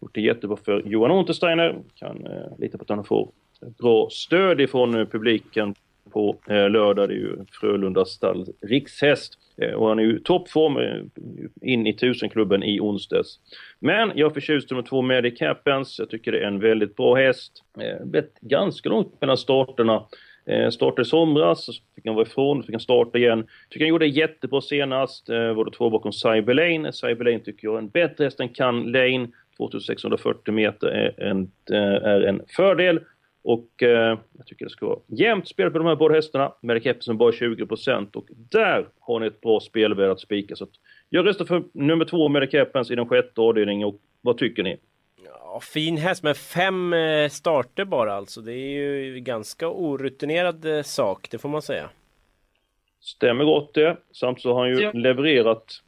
Gjort 0.00 0.14
det 0.14 0.20
jättebra 0.20 0.56
för 0.56 0.82
Johan 0.86 1.10
Untersteiner. 1.10 1.76
Kan 1.94 2.26
eh, 2.26 2.58
lita 2.58 2.78
på 2.78 2.82
att 2.82 2.88
han 2.88 3.04
får 3.04 3.30
bra 3.78 4.08
stöd 4.10 4.60
ifrån 4.60 5.00
eh, 5.00 5.06
publiken 5.06 5.74
på 6.12 6.36
eh, 6.48 6.70
lördag. 6.70 7.08
Det 7.08 7.14
är 7.14 7.18
ju 7.18 7.36
Frölundas 7.52 8.10
stall 8.10 8.46
rikshäst. 8.60 9.38
Eh, 9.56 9.70
och 9.70 9.88
han 9.88 9.98
är 9.98 10.02
ju 10.02 10.18
toppform 10.18 10.76
eh, 10.76 11.02
in 11.62 11.86
i 11.86 11.92
tusenklubben 11.92 12.62
i 12.62 12.80
onsdags. 12.80 13.38
Men 13.78 14.12
jag 14.14 14.30
är 14.30 14.34
förtjust 14.34 14.70
i 14.70 14.74
nummer 14.74 14.88
två 14.88 15.02
Medic 15.02 15.40
Happens. 15.40 15.98
Jag 15.98 16.10
tycker 16.10 16.32
det 16.32 16.38
är 16.38 16.46
en 16.46 16.60
väldigt 16.60 16.96
bra 16.96 17.14
häst. 17.14 17.62
Eh, 17.78 18.22
ganska 18.40 18.88
långt 18.88 19.20
mellan 19.20 19.36
starterna. 19.36 20.04
Eh, 20.46 20.70
startade 20.70 21.02
i 21.02 21.04
somras, 21.04 21.64
så 21.64 21.72
fick 21.94 22.06
han 22.06 22.14
vara 22.14 22.26
ifrån, 22.26 22.62
fick 22.62 22.74
han 22.74 22.80
starta 22.80 23.18
igen. 23.18 23.46
Tycker 23.70 23.84
han 23.84 23.88
gjorde 23.88 24.04
det 24.04 24.10
jättebra 24.10 24.60
senast. 24.60 25.28
Eh, 25.28 25.52
var 25.52 25.64
det 25.64 25.70
två 25.70 25.90
bakom 25.90 26.12
Cyberlane. 26.12 26.92
Cyberlane 26.92 27.38
tycker 27.38 27.68
jag 27.68 27.74
är 27.74 27.78
en 27.78 27.88
bättre 27.88 28.24
häst 28.24 28.40
än 28.40 28.48
Can 28.48 28.82
Lane. 28.92 29.28
2640 29.56 30.54
meter 30.54 30.86
är 30.86 31.20
en, 31.22 31.50
eh, 31.70 32.08
är 32.08 32.20
en 32.20 32.42
fördel. 32.56 33.00
Och 33.44 33.82
eh, 33.82 34.18
jag 34.38 34.46
tycker 34.46 34.64
det 34.64 34.70
ska 34.70 34.86
vara 34.86 34.98
jämnt 35.06 35.48
spel 35.48 35.70
på 35.70 35.78
de 35.78 35.86
här 35.86 35.96
båda 35.96 36.14
hästarna. 36.14 36.52
Med 36.60 36.82
Kepsen 36.82 37.16
bara 37.16 37.30
20% 37.30 38.16
och 38.16 38.28
där 38.50 38.86
har 39.00 39.20
ni 39.20 39.26
ett 39.26 39.40
bra 39.40 39.60
spelvärde 39.60 40.12
att 40.12 40.20
spika. 40.20 40.56
Så 40.56 40.64
att 40.64 40.70
jag 41.08 41.26
röstar 41.26 41.44
för 41.44 41.64
nummer 41.72 42.04
två 42.04 42.28
med 42.28 42.54
i 42.90 42.94
den 42.94 43.08
sjätte 43.08 43.40
avdelningen 43.40 43.88
och 43.88 44.00
vad 44.20 44.38
tycker 44.38 44.62
ni? 44.62 44.76
Fin 45.60 45.96
häst 45.96 46.22
med 46.22 46.36
fem 46.36 46.92
eh, 46.92 47.28
starter 47.28 47.84
bara 47.84 48.14
alltså. 48.14 48.40
Det 48.40 48.52
är 48.52 49.00
ju 49.04 49.20
ganska 49.20 49.68
orutinerad 49.68 50.64
eh, 50.64 50.82
sak, 50.82 51.28
det 51.30 51.38
får 51.38 51.48
man 51.48 51.62
säga. 51.62 51.90
Stämmer 53.00 53.44
gott 53.44 53.74
det. 53.74 53.96
Samt 54.12 54.40
så 54.40 54.54
har 54.54 54.60
han 54.60 54.68
ju 54.68 54.92
levererat 54.92 55.82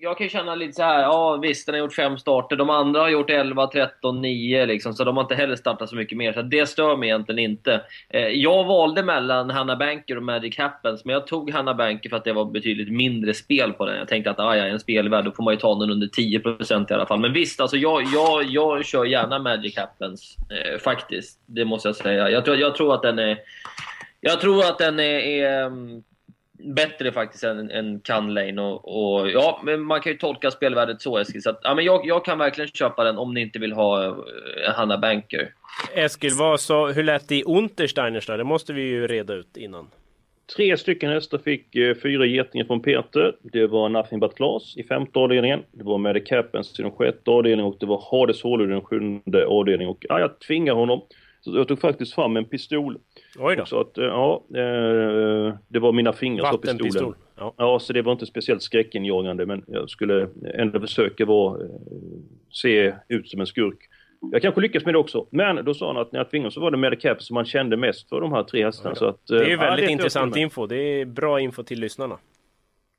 jag 0.00 0.18
kan 0.18 0.28
känna 0.28 0.54
lite 0.54 0.72
så 0.72 0.82
här, 0.82 1.02
ja 1.02 1.36
visst 1.36 1.66
den 1.66 1.74
har 1.74 1.80
gjort 1.80 1.94
fem 1.94 2.18
starter, 2.18 2.56
de 2.56 2.70
andra 2.70 3.00
har 3.00 3.08
gjort 3.08 3.30
11, 3.30 3.66
13, 3.66 4.22
9 4.22 4.66
liksom, 4.66 4.94
så 4.94 5.04
de 5.04 5.16
har 5.16 5.24
inte 5.24 5.34
heller 5.34 5.56
startat 5.56 5.88
så 5.88 5.96
mycket 5.96 6.18
mer. 6.18 6.32
Så 6.32 6.42
det 6.42 6.66
stör 6.66 6.96
mig 6.96 7.08
egentligen 7.08 7.38
inte. 7.38 7.80
Eh, 8.08 8.28
jag 8.28 8.64
valde 8.64 9.02
mellan 9.02 9.50
Hanna 9.50 9.76
Banker 9.76 10.16
och 10.16 10.22
Magic 10.22 10.58
Happens, 10.58 11.04
men 11.04 11.12
jag 11.12 11.26
tog 11.26 11.50
Hanna 11.50 11.74
Banker 11.74 12.10
för 12.10 12.16
att 12.16 12.24
det 12.24 12.32
var 12.32 12.44
betydligt 12.44 12.92
mindre 12.92 13.34
spel 13.34 13.72
på 13.72 13.86
den. 13.86 13.96
Jag 13.96 14.08
tänkte 14.08 14.30
att 14.30 14.40
ah, 14.40 14.56
ja, 14.56 14.64
en 14.64 14.80
spelvärd, 14.80 15.24
då 15.24 15.32
får 15.32 15.42
man 15.42 15.54
ju 15.54 15.60
ta 15.60 15.74
den 15.74 15.90
under 15.90 16.06
10% 16.06 16.90
i 16.90 16.94
alla 16.94 17.06
fall. 17.06 17.20
Men 17.20 17.32
visst, 17.32 17.60
alltså, 17.60 17.76
jag, 17.76 18.02
jag, 18.14 18.44
jag 18.44 18.84
kör 18.84 19.04
gärna 19.04 19.38
Magic 19.38 19.76
Happens, 19.76 20.36
eh, 20.50 20.78
faktiskt. 20.78 21.40
Det 21.46 21.64
måste 21.64 21.88
jag 21.88 21.96
säga. 21.96 22.30
Jag 22.30 22.44
tror, 22.44 22.56
jag 22.56 22.74
tror 22.74 22.94
att 22.94 23.02
den 23.02 23.18
är... 23.18 23.38
Jag 24.20 24.40
tror 24.40 24.64
att 24.64 24.78
den 24.78 25.00
är, 25.00 25.18
är 25.18 25.66
mm, 25.66 26.02
bättre 26.58 27.12
faktiskt 27.12 27.44
än, 27.44 27.70
än 27.70 28.00
Canlane. 28.00 28.62
Och, 28.62 29.20
och, 29.20 29.30
ja, 29.30 29.60
men 29.64 29.80
man 29.80 30.00
kan 30.00 30.12
ju 30.12 30.18
tolka 30.18 30.50
spelvärdet 30.50 31.02
så 31.02 31.18
Eskil. 31.18 31.42
Så 31.42 31.50
att, 31.50 31.60
ja, 31.62 31.74
men 31.74 31.84
jag, 31.84 32.06
jag 32.06 32.24
kan 32.24 32.38
verkligen 32.38 32.68
köpa 32.68 33.04
den 33.04 33.18
om 33.18 33.34
ni 33.34 33.40
inte 33.40 33.58
vill 33.58 33.72
ha 33.72 34.06
uh, 34.06 34.16
Hanna 34.74 34.98
Banker. 34.98 35.52
Eskil, 35.94 36.32
vad 36.38 36.60
så, 36.60 36.86
hur 36.86 37.02
lät 37.02 37.28
det 37.28 37.36
i 37.36 37.42
Untersteiners 37.42 38.26
då? 38.26 38.36
Det 38.36 38.44
måste 38.44 38.72
vi 38.72 38.82
ju 38.82 39.06
reda 39.06 39.34
ut 39.34 39.56
innan. 39.56 39.86
Tre 40.56 40.76
stycken 40.76 41.10
hästar 41.10 41.38
fick 41.38 41.76
eh, 41.76 41.94
fyra 42.02 42.26
getingar 42.26 42.64
från 42.64 42.82
Peter. 42.82 43.36
Det 43.42 43.66
var 43.66 43.88
Nothing 43.88 44.20
But 44.20 44.36
Class 44.36 44.76
i 44.76 44.84
femte 44.84 45.18
avdelningen. 45.18 45.62
Det 45.72 45.84
var 45.84 45.98
Medi 45.98 46.20
Capens 46.20 46.80
i 46.80 46.82
den 46.82 46.92
sjätte 46.92 47.30
avdelningen 47.30 47.72
och 47.72 47.76
det 47.80 47.86
var 47.86 48.04
Hades 48.10 48.42
Hålud 48.42 48.68
i 48.68 48.72
den 48.72 48.82
sjunde 48.82 49.46
avdelningen. 49.46 49.90
Och 49.90 50.06
ja, 50.08 50.20
jag 50.20 50.38
tvingar 50.38 50.74
honom. 50.74 51.02
Så 51.40 51.56
jag 51.56 51.68
tog 51.68 51.80
faktiskt 51.80 52.14
fram 52.14 52.36
en 52.36 52.44
pistol. 52.44 52.98
Oj 53.38 53.56
då. 53.56 53.64
Så 53.64 53.80
att, 53.80 53.98
eh, 53.98 54.04
ja, 54.04 54.44
eh, 54.54 55.54
det 55.68 55.78
var 55.78 55.92
mina 55.92 56.12
fingrar 56.12 56.50
på 56.50 56.58
pistolen. 56.58 57.14
Ja. 57.36 57.54
Ja, 57.56 57.78
så 57.78 57.92
det 57.92 58.02
var 58.02 58.12
inte 58.12 58.26
speciellt 58.26 58.62
skräckinjagande 58.62 59.46
men 59.46 59.64
jag 59.66 59.90
skulle 59.90 60.28
ändå 60.54 60.80
försöka 60.80 61.24
vara, 61.24 61.60
eh, 61.60 61.70
se 62.52 62.94
ut 63.08 63.28
som 63.28 63.40
en 63.40 63.46
skurk. 63.46 63.78
Jag 64.32 64.42
kanske 64.42 64.60
lyckas 64.60 64.84
med 64.84 64.94
det 64.94 64.98
också. 64.98 65.26
Men 65.30 65.64
då 65.64 65.74
sa 65.74 65.86
han 65.86 65.96
att 65.96 66.12
när 66.12 66.20
jag 66.20 66.30
tvingade 66.30 66.50
så 66.50 66.60
var 66.60 66.70
det 66.70 66.76
Medicap 66.76 67.22
som 67.22 67.34
man 67.34 67.44
kände 67.44 67.76
mest 67.76 68.08
för 68.08 68.20
de 68.20 68.32
här 68.32 68.42
tre 68.42 68.64
hästarna. 68.64 68.94
Så 68.94 69.06
att, 69.06 69.26
Det 69.26 69.44
är 69.44 69.48
ju 69.48 69.56
väldigt 69.56 69.84
ja, 69.84 69.90
intressant 69.90 70.36
info. 70.36 70.66
Det 70.66 70.76
är 70.76 71.04
bra 71.04 71.40
info 71.40 71.62
till 71.62 71.80
lyssnarna. 71.80 72.18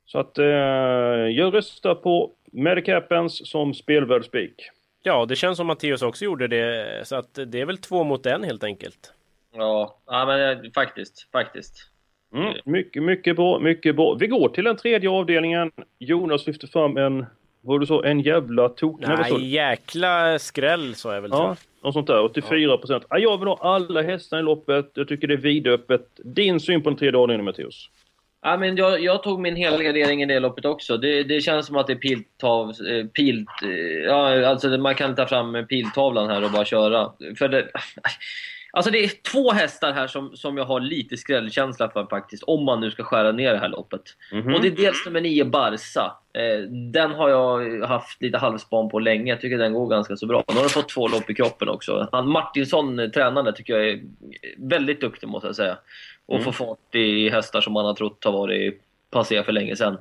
Så 0.06 0.18
att 0.18 0.38
eh, 0.38 0.46
jag 0.46 1.54
röstar 1.54 1.94
på 1.94 2.30
Medicapens 2.52 3.50
som 3.50 3.74
spelvärd. 3.74 4.24
Ja, 5.02 5.26
det 5.26 5.36
känns 5.36 5.56
som 5.56 5.66
Matteus 5.66 6.02
också 6.02 6.24
gjorde 6.24 6.48
det. 6.48 7.00
Så 7.06 7.16
att 7.16 7.38
det 7.46 7.60
är 7.60 7.66
väl 7.66 7.78
två 7.78 8.04
mot 8.04 8.26
en 8.26 8.44
helt 8.44 8.64
enkelt. 8.64 9.12
Ja, 9.52 9.96
ja 10.06 10.26
men 10.26 10.64
eh, 10.64 10.70
faktiskt. 10.74 11.28
Faktiskt. 11.32 11.86
Mm, 12.34 12.54
mycket, 12.64 13.02
mycket 13.02 13.36
bra, 13.36 13.58
mycket 13.58 13.96
bra. 13.96 14.14
Vi 14.14 14.26
går 14.26 14.48
till 14.48 14.64
den 14.64 14.76
tredje 14.76 15.10
avdelningen. 15.10 15.70
Jonas 15.98 16.46
lyfter 16.46 16.66
fram 16.66 16.96
en, 16.96 17.26
vad 17.60 17.80
du 17.80 17.86
sa, 17.86 18.04
en 18.04 18.20
jävla 18.20 18.68
tok... 18.68 19.00
du? 19.00 19.06
Nej, 19.06 19.48
jäkla 19.48 20.38
skräll 20.38 20.94
sa 20.94 21.14
jag 21.14 21.22
väl. 21.22 21.30
Ja, 21.34 21.56
något 21.82 21.94
sånt 21.94 22.06
där. 22.06 22.22
84 22.22 22.76
procent. 22.78 23.04
Ja. 23.10 23.18
jag 23.18 23.38
vill 23.38 23.48
ha 23.48 23.58
alla 23.60 24.02
hästar 24.02 24.38
i 24.38 24.42
loppet. 24.42 24.90
Jag 24.94 25.08
tycker 25.08 25.28
det 25.28 25.34
är 25.34 25.38
vidöppet. 25.38 26.06
Din 26.24 26.60
syn 26.60 26.82
på 26.82 26.90
den 26.90 26.98
tredje 26.98 27.18
avdelningen, 27.20 27.44
Matteus? 27.44 27.90
Ja, 28.42 28.56
men 28.56 28.76
jag, 28.76 29.00
jag 29.02 29.22
tog 29.22 29.40
min 29.40 29.56
helgardering 29.56 30.22
i 30.22 30.26
det 30.26 30.40
loppet 30.40 30.64
också. 30.64 30.96
Det, 30.96 31.22
det 31.22 31.40
känns 31.40 31.66
som 31.66 31.76
att 31.76 31.86
det 31.86 31.92
är 31.92 31.96
piltav, 31.96 32.68
eh, 32.68 33.06
pilt... 33.06 33.48
eh, 33.62 33.68
Ja, 34.04 34.46
alltså 34.46 34.68
man 34.68 34.94
kan 34.94 35.14
ta 35.14 35.26
fram 35.26 35.66
piltavlan 35.68 36.30
här 36.30 36.44
och 36.44 36.50
bara 36.50 36.64
köra. 36.64 37.12
För 37.38 37.48
det, 37.48 37.68
alltså 38.72 38.90
det 38.90 39.04
är 39.04 39.08
två 39.32 39.50
hästar 39.52 39.92
här 39.92 40.06
som, 40.06 40.36
som 40.36 40.56
jag 40.56 40.64
har 40.64 40.80
lite 40.80 41.16
skrällkänsla 41.16 41.90
för 41.90 42.06
faktiskt. 42.06 42.42
Om 42.42 42.64
man 42.64 42.80
nu 42.80 42.90
ska 42.90 43.02
skära 43.02 43.32
ner 43.32 43.52
det 43.52 43.58
här 43.58 43.68
loppet. 43.68 44.02
Mhm. 44.32 44.54
Och 44.54 44.60
det 44.62 44.68
är 44.68 44.72
dels 44.72 45.06
nummer 45.06 45.20
9, 45.20 45.44
Barca. 45.44 46.12
Eh, 46.32 46.60
den 46.92 47.10
har 47.10 47.28
jag 47.28 47.80
haft 47.86 48.22
lite 48.22 48.38
halvspan 48.38 48.88
på 48.88 48.98
länge. 48.98 49.32
Jag 49.32 49.40
tycker 49.40 49.58
den 49.58 49.72
går 49.72 49.86
ganska 49.88 50.16
så 50.16 50.26
bra. 50.26 50.44
Nu 50.48 50.54
har 50.54 50.60
den 50.60 50.70
fått 50.70 50.88
två 50.88 51.08
lopp 51.08 51.30
i 51.30 51.34
kroppen 51.34 51.68
också. 51.68 52.08
Han 52.12 52.28
Martinsson, 52.28 52.98
eh, 52.98 53.08
tränaren, 53.08 53.54
tycker 53.54 53.72
jag 53.78 53.88
är 53.88 54.00
väldigt 54.58 55.00
duktig 55.00 55.26
måste 55.28 55.48
jag 55.48 55.56
säga. 55.56 55.78
Och 56.26 56.34
Mm. 56.40 56.44
få 56.44 56.52
fart 56.52 56.94
i 56.94 57.28
hästar 57.30 57.60
som 57.60 57.72
man 57.72 57.84
har 57.84 57.94
trott 57.94 58.24
har 58.24 58.32
varit 58.32 58.80
passé 59.10 59.42
för 59.42 59.52
länge 59.52 59.76
sedan. 59.76 59.98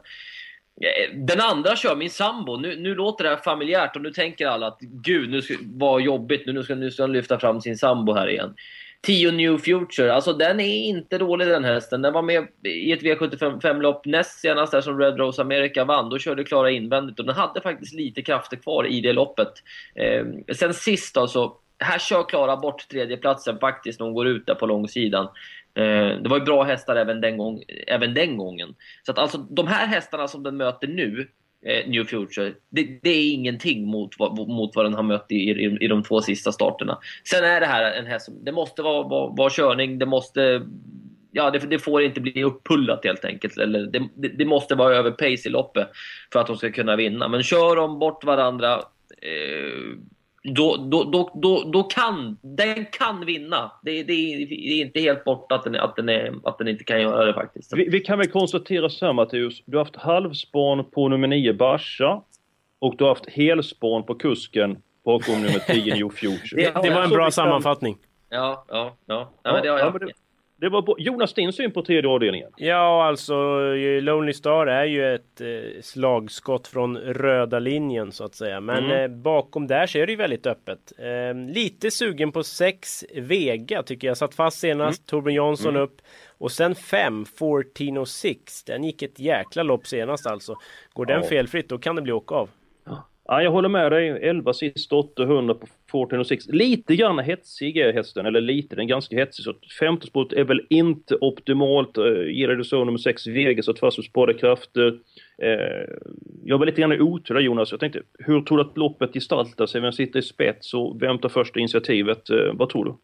Eh, 0.81 1.15
den 1.15 1.41
andra 1.41 1.75
kör 1.75 1.95
min 1.95 2.09
sambo. 2.09 2.57
Nu, 2.57 2.75
nu 2.75 2.95
låter 2.95 3.23
det 3.23 3.29
här 3.29 3.37
familjärt 3.37 3.95
och 3.95 4.01
nu 4.01 4.11
tänker 4.11 4.47
alla 4.47 4.67
att 4.67 4.79
gud, 4.81 5.29
nu 5.29 5.41
ska, 5.41 5.53
vad 5.73 6.01
jobbigt, 6.01 6.45
nu, 6.45 6.53
nu, 6.53 6.63
ska, 6.63 6.75
nu 6.75 6.91
ska 6.91 7.03
han 7.03 7.13
lyfta 7.13 7.39
fram 7.39 7.61
sin 7.61 7.77
sambo 7.77 8.13
här 8.13 8.29
igen. 8.29 8.55
10 9.01 9.31
New 9.31 9.57
Future, 9.57 10.13
alltså 10.13 10.33
den 10.33 10.59
är 10.59 10.83
inte 10.83 11.17
dålig 11.17 11.47
den 11.47 11.63
hästen. 11.63 12.01
Den 12.01 12.13
var 12.13 12.21
med 12.21 12.47
i 12.63 12.91
ett 12.91 13.01
V75-lopp 13.01 14.05
näst 14.05 14.39
senast 14.39 14.71
där 14.71 14.81
som 14.81 14.99
Red 14.99 15.17
Rose 15.17 15.41
America 15.41 15.85
vann. 15.85 16.09
Då 16.09 16.17
körde 16.17 16.43
Klara 16.43 16.71
invändigt 16.71 17.19
och 17.19 17.25
den 17.25 17.35
hade 17.35 17.61
faktiskt 17.61 17.93
lite 17.93 18.21
krafter 18.21 18.57
kvar 18.57 18.87
i 18.87 19.01
det 19.01 19.13
loppet. 19.13 19.53
Eh, 19.95 20.25
sen 20.55 20.73
sist 20.73 21.17
alltså, 21.17 21.53
här 21.79 21.99
kör 21.99 22.23
Klara 22.23 22.57
bort 22.57 22.87
tredjeplatsen 22.89 23.59
faktiskt 23.59 23.99
när 23.99 24.05
hon 24.05 24.15
går 24.15 24.27
ut 24.27 24.45
där 24.45 24.55
på 24.55 24.65
långsidan. 24.65 25.27
Eh, 25.75 26.21
det 26.21 26.29
var 26.29 26.39
ju 26.39 26.45
bra 26.45 26.63
hästar 26.63 26.95
även 26.95 27.21
den, 27.21 27.37
gång, 27.37 27.63
även 27.87 28.13
den 28.13 28.37
gången. 28.37 28.75
Så 29.03 29.11
att 29.11 29.17
alltså 29.17 29.37
de 29.37 29.67
här 29.67 29.87
hästarna 29.87 30.27
som 30.27 30.43
den 30.43 30.57
möter 30.57 30.87
nu, 30.87 31.27
eh, 31.65 31.89
New 31.89 32.03
Future, 32.03 32.53
det, 32.69 32.99
det 33.01 33.09
är 33.09 33.33
ingenting 33.33 33.87
mot 33.87 34.19
vad, 34.19 34.37
mot 34.37 34.75
vad 34.75 34.85
den 34.85 34.93
har 34.93 35.03
mött 35.03 35.25
i, 35.29 35.35
i, 35.35 35.77
i 35.81 35.87
de 35.87 36.03
två 36.03 36.21
sista 36.21 36.51
starterna. 36.51 36.97
Sen 37.29 37.43
är 37.43 37.59
det 37.59 37.65
här 37.65 37.91
en 37.91 38.05
häst 38.05 38.25
som, 38.25 38.45
det 38.45 38.51
måste 38.51 38.81
vara, 38.81 39.07
vara, 39.07 39.29
vara 39.29 39.49
körning, 39.49 39.99
det 39.99 40.05
måste 40.05 40.61
Ja, 41.31 41.51
det, 41.51 41.59
det 41.59 41.79
får 41.79 42.01
inte 42.01 42.21
bli 42.21 42.43
uppullat 42.43 43.05
helt 43.05 43.25
enkelt. 43.25 43.57
Eller 43.57 43.79
det, 43.79 44.09
det, 44.15 44.27
det 44.27 44.45
måste 44.45 44.75
vara 44.75 44.95
över 44.95 45.11
pace 45.11 45.49
i 45.49 45.49
loppet 45.49 45.89
för 46.33 46.39
att 46.39 46.47
de 46.47 46.57
ska 46.57 46.71
kunna 46.71 46.95
vinna. 46.95 47.27
Men 47.27 47.43
kör 47.43 47.75
de 47.75 47.99
bort 47.99 48.23
varandra 48.23 48.73
eh, 49.21 49.97
då, 50.53 50.75
då, 50.77 51.03
då, 51.03 51.31
då, 51.41 51.63
då 51.73 51.83
kan 51.83 52.37
den 52.41 52.85
kan 52.85 53.25
vinna. 53.25 53.71
Det, 53.83 54.03
det, 54.03 54.13
det 54.45 54.53
är 54.81 54.81
inte 54.85 54.99
helt 54.99 55.23
borta 55.23 55.55
att 55.55 55.63
den, 55.63 55.75
att, 55.75 55.95
den 55.95 56.09
är, 56.09 56.33
att 56.43 56.57
den 56.57 56.67
inte 56.67 56.83
kan 56.83 57.01
göra 57.01 57.25
det 57.25 57.33
faktiskt. 57.33 57.73
Vi, 57.73 57.89
vi 57.89 57.99
kan 57.99 58.17
väl 58.19 58.27
konstatera 58.27 58.89
så 58.89 59.05
här 59.05 59.13
Matteus. 59.13 59.63
Du 59.65 59.77
har 59.77 59.85
haft 59.85 59.95
halvspan 59.95 60.85
på 60.91 61.07
nummer 61.09 61.27
9 61.27 61.53
Barca. 61.53 62.21
Och 62.79 62.95
du 62.97 63.03
har 63.03 63.09
haft 63.11 63.29
helspån 63.29 64.03
på 64.05 64.15
kusken 64.15 64.77
bakom 65.05 65.35
nummer 65.35 65.59
10 65.73 65.93
New 65.95 66.09
Future. 66.09 66.39
Det- 66.63 66.81
Det 66.83 66.89
var 66.93 67.03
en 67.03 67.09
bra 67.09 67.23
kan- 67.23 67.31
sammanfattning. 67.31 67.97
Ja, 68.29 68.65
ja, 68.69 68.95
ja. 69.05 69.31
ja, 69.43 69.51
men 69.53 69.61
det 69.63 69.69
har 69.69 69.79
Ja, 69.79 69.85
jag. 69.85 70.01
men 70.01 70.09
det, 70.61 70.69
var. 70.69 70.95
Jonas, 70.97 71.33
din 71.33 71.53
syn 71.53 71.71
på 71.71 71.81
tredje 71.81 72.09
avdelningen? 72.09 72.49
Ja, 72.57 73.05
alltså 73.05 73.33
eh, 73.75 74.01
Lonely 74.01 74.33
Star 74.33 74.67
är 74.67 74.85
ju 74.85 75.15
ett 75.15 75.41
eh, 75.41 75.81
slagskott 75.81 76.67
från 76.67 76.97
röda 76.97 77.59
linjen 77.59 78.11
så 78.11 78.23
att 78.23 78.35
säga. 78.35 78.59
Men 78.61 78.85
Mm. 78.85 79.01
eh, 79.11 79.17
bakom 79.17 79.67
där 79.67 79.87
så 79.87 79.97
är 79.97 80.05
det 80.05 80.11
ju 80.11 80.17
väldigt 80.17 80.47
öppet. 80.47 80.79
Eh, 80.97 81.53
lite 81.53 81.91
sugen 81.91 82.31
på 82.31 82.43
6 82.43 83.05
Vega 83.15 83.83
tycker 83.83 84.07
jag. 84.07 84.17
Satt 84.17 84.35
fast 84.35 84.59
senast, 84.59 85.07
Torbjörn 85.07 85.35
Jansson 85.35 85.75
upp. 85.77 86.01
Och 86.37 86.51
sen 86.51 86.75
5 86.75 87.25
1406. 87.25 88.63
Den 88.63 88.83
gick 88.83 89.01
ett 89.01 89.19
jäkla 89.19 89.63
lopp 89.63 89.87
senast 89.87 90.27
alltså. 90.27 90.55
Går 90.93 91.05
den 91.05 91.21
Ja. 91.21 91.27
felfritt 91.29 91.69
då 91.69 91.77
kan 91.77 91.95
det 91.95 92.01
bli 92.01 92.11
åka 92.11 92.35
av. 92.35 92.49
Ja, 93.31 93.43
jag 93.43 93.51
håller 93.51 93.69
med 93.69 93.91
dig. 93.91 94.09
11 94.09 94.53
sist, 94.53 94.93
800 94.93 95.53
på 95.53 95.65
1406. 95.65 96.45
Lite 96.47 96.95
grann 96.95 97.19
hetsig 97.19 97.77
är 97.77 97.93
hästen, 97.93 98.25
eller 98.25 98.41
lite, 98.41 98.75
den 98.75 98.85
är 98.85 98.89
ganska 98.89 99.15
hetsig. 99.15 99.45
Så 99.45 99.53
femte 99.79 100.07
spåret 100.07 100.33
är 100.33 100.43
väl 100.43 100.61
inte 100.69 101.15
optimalt. 101.21 101.97
Eh, 101.97 102.03
Gillar 102.27 102.55
du 102.55 102.63
så 102.63 102.85
nummer 102.85 102.97
6 102.97 103.27
Vegas 103.27 103.69
att 103.69 103.79
fast 103.79 103.97
och 103.99 104.05
sparade 104.05 104.33
krafter. 104.39 104.99
Eh, 105.41 105.95
jag 106.43 106.57
var 106.57 106.65
lite 106.65 106.81
grann 106.81 106.93
i 106.93 106.99
otur 106.99 107.33
där 107.35 107.41
Jonas. 107.41 107.71
Jag 107.71 107.79
tänkte, 107.79 108.01
hur 108.19 108.41
tror 108.41 108.57
du 108.57 108.63
att 108.63 108.77
loppet 108.77 109.13
gestaltar 109.13 109.65
sig? 109.65 109.81
Vem 109.81 109.91
sitter 109.91 110.19
i 110.19 110.21
spets 110.21 110.73
och 110.73 111.01
vem 111.01 111.17
tar 111.17 111.29
första 111.29 111.59
initiativet? 111.59 112.29
Eh, 112.29 112.53
vad 112.53 112.69
tror 112.69 112.85
du? 112.85 112.95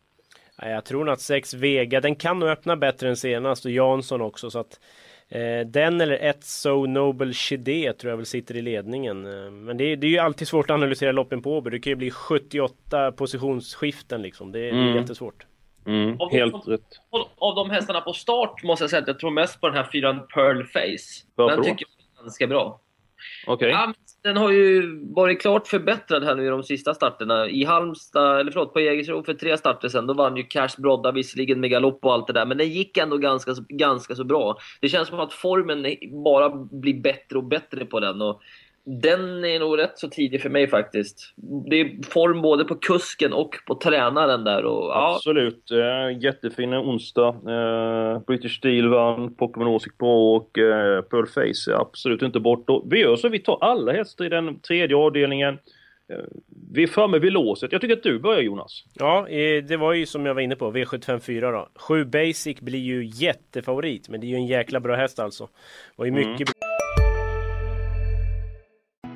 Ja, 0.61 0.69
jag 0.69 0.85
tror 0.85 1.05
nog 1.05 1.13
att 1.13 1.21
6 1.21 1.53
Vega, 1.53 2.01
den 2.01 2.15
kan 2.15 2.39
nog 2.39 2.49
öppna 2.49 2.75
bättre 2.75 3.09
än 3.09 3.17
senast 3.17 3.65
och 3.65 3.71
Jansson 3.71 4.21
också 4.21 4.49
så 4.49 4.59
att 4.59 4.79
eh, 5.35 5.67
den 5.67 6.01
eller 6.01 6.17
ett 6.17 6.43
So 6.43 6.85
Noble 6.85 7.33
Chide 7.33 7.93
tror 7.93 8.09
jag 8.09 8.17
väl 8.17 8.25
sitter 8.25 8.55
i 8.55 8.61
ledningen. 8.61 9.25
Eh, 9.25 9.51
men 9.51 9.77
det 9.77 9.83
är, 9.83 9.95
det 9.97 10.07
är 10.07 10.11
ju 10.11 10.17
alltid 10.17 10.47
svårt 10.47 10.69
att 10.69 10.73
analysera 10.75 11.11
loppen 11.11 11.41
på 11.41 11.57
Åby. 11.57 11.69
Det 11.69 11.79
kan 11.79 11.91
ju 11.91 11.95
bli 11.95 12.11
78 12.11 13.11
positionsskiften 13.11 14.21
liksom. 14.21 14.51
Det, 14.51 14.59
det 14.59 14.67
är 14.67 14.71
Mm. 14.71 14.95
jättesvårt. 14.95 15.45
Mm, 15.87 16.21
Av- 16.21 16.31
helt 16.31 16.67
rätt. 16.67 16.99
Och 17.09 17.29
Av 17.37 17.55
de 17.55 17.69
hästarna 17.69 18.01
på 18.01 18.13
start 18.13 18.63
måste 18.63 18.83
jag 18.83 18.89
säga 18.89 19.01
att 19.01 19.07
jag 19.07 19.19
tror 19.19 19.31
mest 19.31 19.61
på 19.61 19.67
den 19.67 19.75
här 19.75 19.89
fyran 19.91 20.27
Pearl 20.33 20.63
Face. 20.63 21.25
Varför 21.35 21.55
Den 21.55 21.65
tycker 21.65 21.85
jag 22.13 22.19
är 22.19 22.23
ganska 22.23 22.47
bra. 22.47 22.79
Okay. 23.47 23.69
Ja, 23.69 23.93
den 24.23 24.37
har 24.37 24.51
ju 24.51 24.99
varit 25.15 25.41
klart 25.41 25.67
förbättrad 25.67 26.23
här 26.23 26.35
nu 26.35 26.45
i 26.45 26.49
de 26.49 26.63
sista 26.63 26.93
starterna. 26.93 27.49
I 27.49 27.63
Halmstad, 27.63 28.39
eller 28.39 28.51
förlåt, 28.51 28.73
på 28.73 28.79
Jägersro 28.79 29.23
för 29.23 29.33
tre 29.33 29.57
starter 29.57 29.89
sen, 29.89 30.07
då 30.07 30.13
vann 30.13 30.37
ju 30.37 30.43
Cash 30.43 30.69
Brodda 30.77 31.11
visserligen 31.11 31.59
med 31.59 31.69
galopp 31.69 32.05
och 32.05 32.13
allt 32.13 32.27
det 32.27 32.33
där, 32.33 32.45
men 32.45 32.57
den 32.57 32.69
gick 32.69 32.97
ändå 32.97 33.17
ganska, 33.17 33.55
så- 33.55 33.65
ganska 33.69 34.15
så 34.15 34.23
bra. 34.23 34.57
Det 34.81 34.89
känns 34.89 35.07
som 35.07 35.19
att 35.19 35.33
formen 35.33 35.85
bara 36.23 36.49
blir 36.71 37.01
bättre 37.01 37.37
och 37.37 37.43
bättre 37.43 37.85
på 37.85 37.99
den. 37.99 38.21
Och 38.21 38.41
den 38.85 39.45
är 39.45 39.59
nog 39.59 39.77
rätt 39.77 39.99
så 39.99 40.09
tidig 40.09 40.41
för 40.41 40.49
mig 40.49 40.67
faktiskt. 40.67 41.33
Det 41.69 41.81
är 41.81 42.09
form 42.09 42.41
både 42.41 42.63
på 42.63 42.75
kusken 42.75 43.33
och 43.33 43.55
på 43.67 43.75
tränaren 43.75 44.43
där. 44.43 44.65
Och, 44.65 44.89
ja, 44.89 45.15
Absolut. 45.15 45.71
Eh, 45.71 46.23
jättefin 46.23 46.73
onsdag. 46.73 47.27
Eh, 47.27 48.19
British 48.19 48.57
Steel 48.57 48.87
vann, 48.87 49.35
Pokémon 49.35 49.67
Åsik 49.67 49.97
på 49.97 50.35
och 50.35 50.57
eh, 50.57 51.01
Pearl 51.01 51.25
Face 51.25 51.71
är 51.71 51.81
absolut 51.81 52.21
inte 52.21 52.39
bort. 52.39 52.69
Och 52.69 52.83
vi 52.89 52.99
gör 52.99 53.15
så, 53.15 53.29
vi 53.29 53.39
tar 53.39 53.57
alla 53.61 53.91
hästar 53.91 54.25
i 54.25 54.29
den 54.29 54.59
tredje 54.59 54.95
avdelningen. 54.95 55.57
Vi 56.73 56.83
är 56.83 56.87
framme 56.87 57.19
vid 57.19 57.33
låset. 57.33 57.71
Jag 57.71 57.81
tycker 57.81 57.97
att 57.97 58.03
du 58.03 58.19
börjar 58.19 58.41
Jonas. 58.41 58.83
Ja, 58.93 59.27
det 59.67 59.77
var 59.77 59.93
ju 59.93 60.05
som 60.05 60.25
jag 60.25 60.33
var 60.33 60.41
inne 60.41 60.55
på, 60.55 60.71
V754 60.71 61.51
då. 61.51 61.69
7 61.75 62.05
Basic 62.05 62.61
blir 62.61 62.79
ju 62.79 63.05
jättefavorit, 63.05 64.09
men 64.09 64.21
det 64.21 64.27
är 64.27 64.29
ju 64.29 64.35
en 64.35 64.47
jäkla 64.47 64.79
bra 64.79 64.95
häst 64.95 65.19
alltså. 65.19 65.49
Och 65.95 66.07
är 66.07 66.11
mycket 66.11 66.49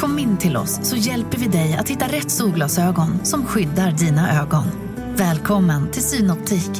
Kom 0.00 0.18
in 0.18 0.38
till 0.38 0.56
oss 0.56 0.88
så 0.88 0.96
hjälper 0.96 1.38
vi 1.38 1.46
dig 1.46 1.76
att 1.80 1.88
hitta 1.88 2.04
rätt 2.04 2.30
solglasögon 2.30 3.24
som 3.24 3.46
skyddar 3.46 3.92
dina 3.92 4.42
ögon. 4.42 4.64
Välkommen 5.16 5.90
till 5.90 6.02
Synoptik. 6.02 6.70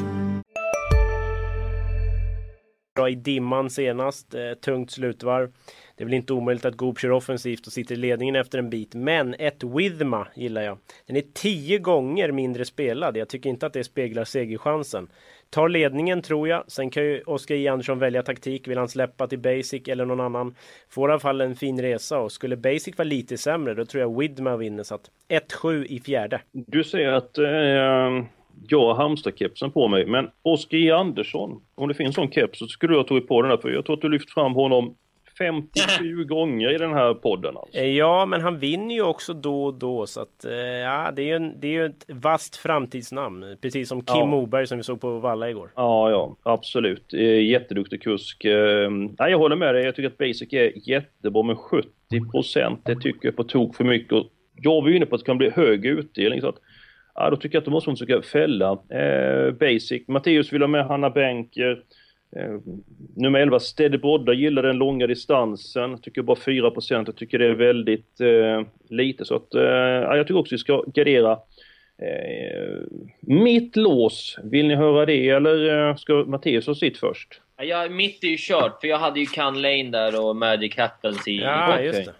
Bra 2.95 3.11
i 3.11 3.15
dimman 3.15 3.71
senast, 3.71 4.35
eh, 4.35 4.41
tungt 4.65 4.91
slutvarv. 4.91 5.53
Det 6.01 6.05
är 6.05 6.07
väl 6.07 6.15
inte 6.15 6.33
omöjligt 6.33 6.65
att 6.65 6.77
Goop 6.77 6.99
kör 6.99 7.11
offensivt 7.11 7.67
och 7.67 7.73
sitter 7.73 7.95
i 7.95 7.99
ledningen 7.99 8.37
efter 8.37 8.59
en 8.59 8.71
bit. 8.71 8.95
Men 8.95 9.35
ett 9.39 9.65
Withma 9.65 10.27
gillar 10.35 10.63
jag. 10.63 10.79
Den 11.07 11.17
är 11.17 11.25
tio 11.35 11.79
gånger 11.79 12.33
mindre 12.33 12.65
spelad. 12.65 13.17
Jag 13.17 13.29
tycker 13.29 13.51
inte 13.51 13.67
att 13.67 13.73
det 13.73 13.85
speglar 13.85 14.25
segerchansen. 14.25 15.09
Tar 15.51 15.69
ledningen 15.69 16.23
tror 16.23 16.49
jag. 16.49 16.65
Sen 16.67 16.91
kan 16.91 17.05
ju 17.05 17.23
Oskar 17.23 17.55
J 17.55 17.69
Andersson 17.69 17.99
välja 17.99 18.23
taktik. 18.23 18.69
Vill 18.69 18.79
han 18.79 18.89
släppa 18.89 19.27
till 19.27 19.39
Basic 19.39 19.89
eller 19.89 20.05
någon 20.05 20.21
annan? 20.21 20.55
Får 20.89 21.11
i 21.11 21.13
alla 21.13 21.21
fall 21.21 21.41
en 21.41 21.57
fin 21.57 21.83
resa 21.83 22.19
och 22.19 22.33
skulle 22.33 22.57
Basic 22.57 22.99
vara 22.99 23.09
lite 23.09 23.39
sämre 23.39 23.75
då 23.75 23.85
tror 23.85 24.01
jag 24.01 24.19
Widma 24.19 24.57
vinner. 24.57 24.83
Så 24.83 24.95
att 24.95 25.11
1-7 25.29 25.85
i 25.85 26.01
fjärde. 26.01 26.41
Du 26.53 26.85
säger 26.85 27.13
att 27.13 27.39
eh, 27.39 28.25
jag 28.69 28.81
har 28.81 28.95
Halmstad-kepsen 28.95 29.71
på 29.71 29.89
mig, 29.89 30.07
men 30.07 30.31
Oskar 30.43 30.79
J 30.79 30.91
Andersson, 30.91 31.63
om 31.75 31.89
det 31.89 31.95
finns 31.95 32.15
sån 32.15 32.31
keps 32.31 32.59
så 32.59 32.67
skulle 32.67 32.93
jag 32.93 32.99
ha 32.99 33.09
tagit 33.09 33.29
på 33.29 33.43
den 33.43 33.51
här 33.51 33.59
för 33.59 33.71
jag 33.71 33.85
tror 33.85 33.97
att 33.97 34.03
du 34.03 34.09
lyft 34.09 34.31
fram 34.31 34.55
honom 34.55 34.95
57 35.41 36.25
gånger 36.25 36.75
i 36.75 36.79
den 36.79 36.93
här 36.93 37.15
podden. 37.15 37.57
Alltså. 37.57 37.79
Eh, 37.79 37.87
ja, 37.87 38.27
men 38.27 38.41
han 38.41 38.59
vinner 38.59 38.95
ju 38.95 39.03
också 39.03 39.35
då 39.35 39.65
och 39.65 39.75
då 39.75 40.07
så 40.07 40.21
att 40.21 40.45
eh, 40.45 40.53
ja, 40.55 41.13
det 41.17 41.23
är 41.23 41.27
ju, 41.27 41.35
en, 41.35 41.61
det 41.61 41.67
är 41.67 41.73
ju 41.73 41.87
ett 41.87 42.05
vasst 42.09 42.57
framtidsnamn. 42.57 43.57
Precis 43.61 43.89
som 43.89 44.01
Kim 44.01 44.17
ja. 44.17 44.27
Moberg 44.27 44.67
som 44.67 44.79
vi 44.79 44.85
såg 44.85 45.01
på 45.01 45.19
Valla 45.19 45.51
igår. 45.51 45.71
Ja, 45.77 46.11
ja, 46.11 46.37
absolut. 46.43 47.15
Eh, 47.15 47.43
jätteduktig 47.43 48.03
kusk. 48.03 48.45
Ja, 49.19 49.29
jag 49.29 49.39
håller 49.39 49.57
med 49.57 49.75
dig. 49.75 49.85
Jag 49.85 49.97
tycker 49.97 50.09
att 50.09 50.19
Basic 50.19 50.53
är 50.53 50.89
jättebra, 50.89 51.43
men 51.43 51.57
70 51.57 51.89
procent, 52.33 52.81
det 52.85 52.97
tycker 52.97 53.29
jag 53.29 53.37
på 53.37 53.45
tok 53.45 53.77
för 53.77 53.85
mycket. 53.85 54.13
Och 54.13 54.27
jag 54.57 54.83
var 54.83 54.89
ju 54.89 54.97
inne 54.97 55.07
på 55.07 55.15
att 55.15 55.21
det 55.21 55.27
kan 55.27 55.39
bli 55.39 55.51
hög 55.51 55.87
utdelning. 55.87 56.41
Så 56.41 56.49
att, 56.49 56.59
ja, 57.15 57.31
då 57.31 57.37
tycker 57.37 57.57
jag 57.57 57.61
att 57.61 57.65
då 57.65 57.71
måste 57.71 57.91
man 57.91 57.97
försöka 57.97 58.23
fälla 58.23 58.71
eh, 58.73 59.53
Basic. 59.53 60.09
Matteus 60.09 60.53
vill 60.53 60.63
ha 60.63 60.69
med 60.69 60.87
Hanna 60.87 61.11
Bänker. 61.11 61.83
Eh, 62.37 62.59
nummer 63.17 63.41
11, 63.41 63.61
Steady 63.61 63.99
Brodda 63.99 64.33
gillar 64.33 64.63
den 64.63 64.77
långa 64.77 65.07
distansen. 65.07 66.01
Tycker 66.01 66.23
bara 66.23 66.37
4 66.37 66.73
Jag 66.89 67.17
tycker 67.17 67.39
det 67.39 67.47
är 67.47 67.55
väldigt 67.55 68.21
eh, 68.21 68.63
lite. 68.89 69.25
Så 69.25 69.37
att, 69.37 69.55
eh, 69.55 69.63
jag 69.63 70.27
tycker 70.27 70.39
också 70.39 70.55
vi 70.55 70.59
ska 70.59 70.85
gardera 70.87 71.33
eh, 72.03 72.83
mitt 73.21 73.77
lås. 73.77 74.39
Vill 74.45 74.67
ni 74.67 74.75
höra 74.75 75.07
det 75.07 75.29
eller 75.29 75.89
eh, 75.89 75.97
ska 75.97 76.15
Mattias 76.15 76.67
ha 76.67 76.75
sitt 76.75 76.99
först? 76.99 77.41
Ja, 77.57 77.89
mitt 77.89 78.25
är 78.25 78.29
ju 78.29 78.37
kört 78.39 78.81
för 78.81 78.89
jag 78.89 78.99
hade 78.99 79.21
ju 79.21 79.27
Can 79.27 79.63
Lane 79.63 79.91
där 79.91 80.25
och 80.25 80.37
Magic 80.37 80.77
Happens 80.77 81.29
i... 81.29 81.37
Ja, 81.37 81.81
just 81.81 82.05
det. 82.05 82.15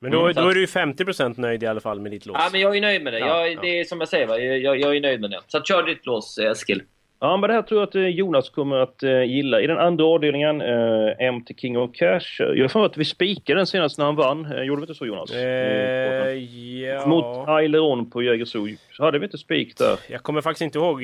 Men 0.00 0.10
då, 0.10 0.20
mm, 0.20 0.34
då 0.34 0.48
är 0.48 0.54
du 0.54 0.60
ju 0.60 0.66
50% 0.66 1.40
nöjd 1.40 1.62
i 1.62 1.66
alla 1.66 1.80
fall 1.80 2.00
med 2.00 2.12
ditt 2.12 2.26
lås. 2.26 2.36
Ja, 2.40 2.48
men 2.52 2.60
jag 2.60 2.76
är 2.76 2.80
nöjd 2.80 3.02
med 3.02 3.12
det. 3.12 3.18
Ja, 3.18 3.46
jag, 3.46 3.62
det 3.62 3.80
är 3.80 3.84
som 3.84 4.00
jag 4.00 4.08
säger, 4.08 4.26
va? 4.26 4.38
Jag, 4.38 4.80
jag 4.80 4.96
är 4.96 5.00
nöjd 5.00 5.20
med 5.20 5.30
det. 5.30 5.40
Så 5.46 5.62
kör 5.62 5.82
ditt 5.82 6.06
lås, 6.06 6.38
Eskil. 6.38 6.82
Ja, 7.20 7.36
men 7.36 7.48
det 7.48 7.54
här 7.54 7.62
tror 7.62 7.80
jag 7.80 7.88
att 7.88 7.94
eh, 7.94 8.06
Jonas 8.06 8.50
kommer 8.50 8.76
att 8.76 9.02
uh, 9.02 9.24
gilla. 9.24 9.60
I 9.60 9.66
den 9.66 9.78
andra 9.78 10.04
avdelningen, 10.04 10.62
uh, 10.62 11.12
M 11.18 11.44
till 11.44 11.56
King 11.56 11.78
of 11.78 11.90
Cash. 11.92 12.40
Jag 12.54 12.68
har 12.68 12.86
att 12.86 12.96
vi 12.96 13.04
spikade 13.04 13.60
den 13.60 13.66
senast 13.66 13.98
när 13.98 14.04
han 14.04 14.16
vann. 14.16 14.64
Gjorde 14.64 14.80
vi 14.80 14.82
inte 14.82 14.94
så 14.94 15.06
Jonas? 15.06 15.34
Uh, 15.34 15.40
ja. 15.40 17.06
Mot 17.06 17.48
Aileron 17.48 18.10
på 18.10 18.22
Jägersro. 18.22 18.68
Så 18.92 19.04
hade 19.04 19.18
vi 19.18 19.24
inte 19.24 19.38
spik 19.38 19.78
där. 19.78 19.98
Jag 20.10 20.22
kommer 20.22 20.40
faktiskt 20.40 20.62
inte 20.62 20.78
ihåg. 20.78 21.02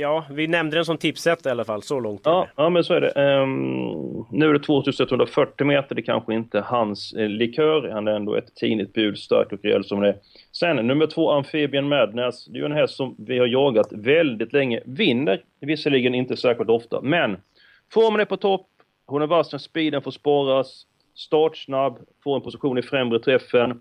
Ja, 0.00 0.24
vi 0.30 0.46
nämnde 0.46 0.76
den 0.76 0.84
som 0.84 0.98
tipset 0.98 1.46
i 1.46 1.48
alla 1.48 1.64
fall. 1.64 1.82
Så 1.82 2.00
långt. 2.00 2.20
Ja, 2.24 2.48
ja 2.56 2.70
men 2.70 2.84
så 2.84 2.94
är 2.94 3.00
det. 3.00 3.40
Um, 3.42 4.26
nu 4.30 4.48
är 4.48 4.52
det 4.52 4.58
2140 4.58 5.66
meter. 5.66 5.94
Det 5.94 6.02
kanske 6.02 6.34
inte 6.34 6.58
är 6.58 6.62
hans 6.62 7.14
likör. 7.16 7.90
Han 7.92 8.08
är 8.08 8.12
ändå 8.12 8.34
ett 8.34 8.54
tidigt 8.54 8.92
bud, 8.92 9.18
starkt 9.18 9.52
och 9.52 9.58
rejält 9.62 9.86
som 9.86 10.00
det 10.00 10.08
är. 10.08 10.16
Sen 10.52 10.76
nummer 10.76 11.06
två, 11.06 11.30
Amphibian 11.30 11.88
Madness. 11.88 12.44
Det 12.44 12.56
är 12.56 12.60
ju 12.60 12.66
en 12.66 12.72
häst 12.72 12.96
som 12.96 13.14
vi 13.18 13.38
har 13.38 13.46
jagat 13.46 13.88
väldigt 13.92 14.52
länge. 14.52 14.80
Vinner 14.86 15.40
visserligen 15.64 16.14
inte 16.14 16.36
särskilt 16.36 16.70
ofta, 16.70 17.00
men 17.00 17.36
formen 17.92 18.20
är 18.20 18.24
på 18.24 18.36
topp. 18.36 18.66
Hon 19.06 19.22
är 19.22 19.26
vass 19.26 19.52
när 19.52 19.58
speeden 19.58 20.02
får 20.02 20.10
sparas. 20.10 20.86
Startsnabb, 21.14 21.98
får 22.24 22.36
en 22.36 22.42
position 22.42 22.78
i 22.78 22.82
främre 22.82 23.18
träffen. 23.18 23.80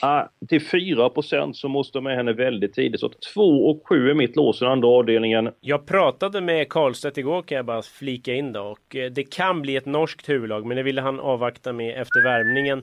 Ah, 0.00 0.28
till 0.48 0.60
4% 0.60 1.52
så 1.52 1.68
måste 1.68 1.98
de 1.98 2.04
med 2.04 2.16
henne 2.16 2.32
väldigt 2.32 2.74
tidigt. 2.74 3.00
Så 3.00 3.08
2 3.34 3.42
och 3.70 3.82
7 3.88 4.10
är 4.10 4.14
mitt 4.14 4.36
lås 4.36 4.62
i 4.62 4.64
den 4.64 4.72
andra 4.72 4.88
avdelningen. 4.88 5.50
Jag 5.60 5.86
pratade 5.86 6.40
med 6.40 6.68
Karlstedt 6.68 7.18
igår 7.18 7.42
kan 7.42 7.56
jag 7.56 7.64
bara 7.64 7.82
flika 7.82 8.34
in 8.34 8.52
då. 8.52 8.60
Och 8.60 8.96
eh, 8.96 9.10
det 9.10 9.22
kan 9.22 9.62
bli 9.62 9.76
ett 9.76 9.86
norskt 9.86 10.28
huvudlag 10.28 10.66
men 10.66 10.76
det 10.76 10.82
ville 10.82 11.00
han 11.00 11.20
avvakta 11.20 11.72
med 11.72 12.00
efter 12.00 12.22
värmningen. 12.22 12.78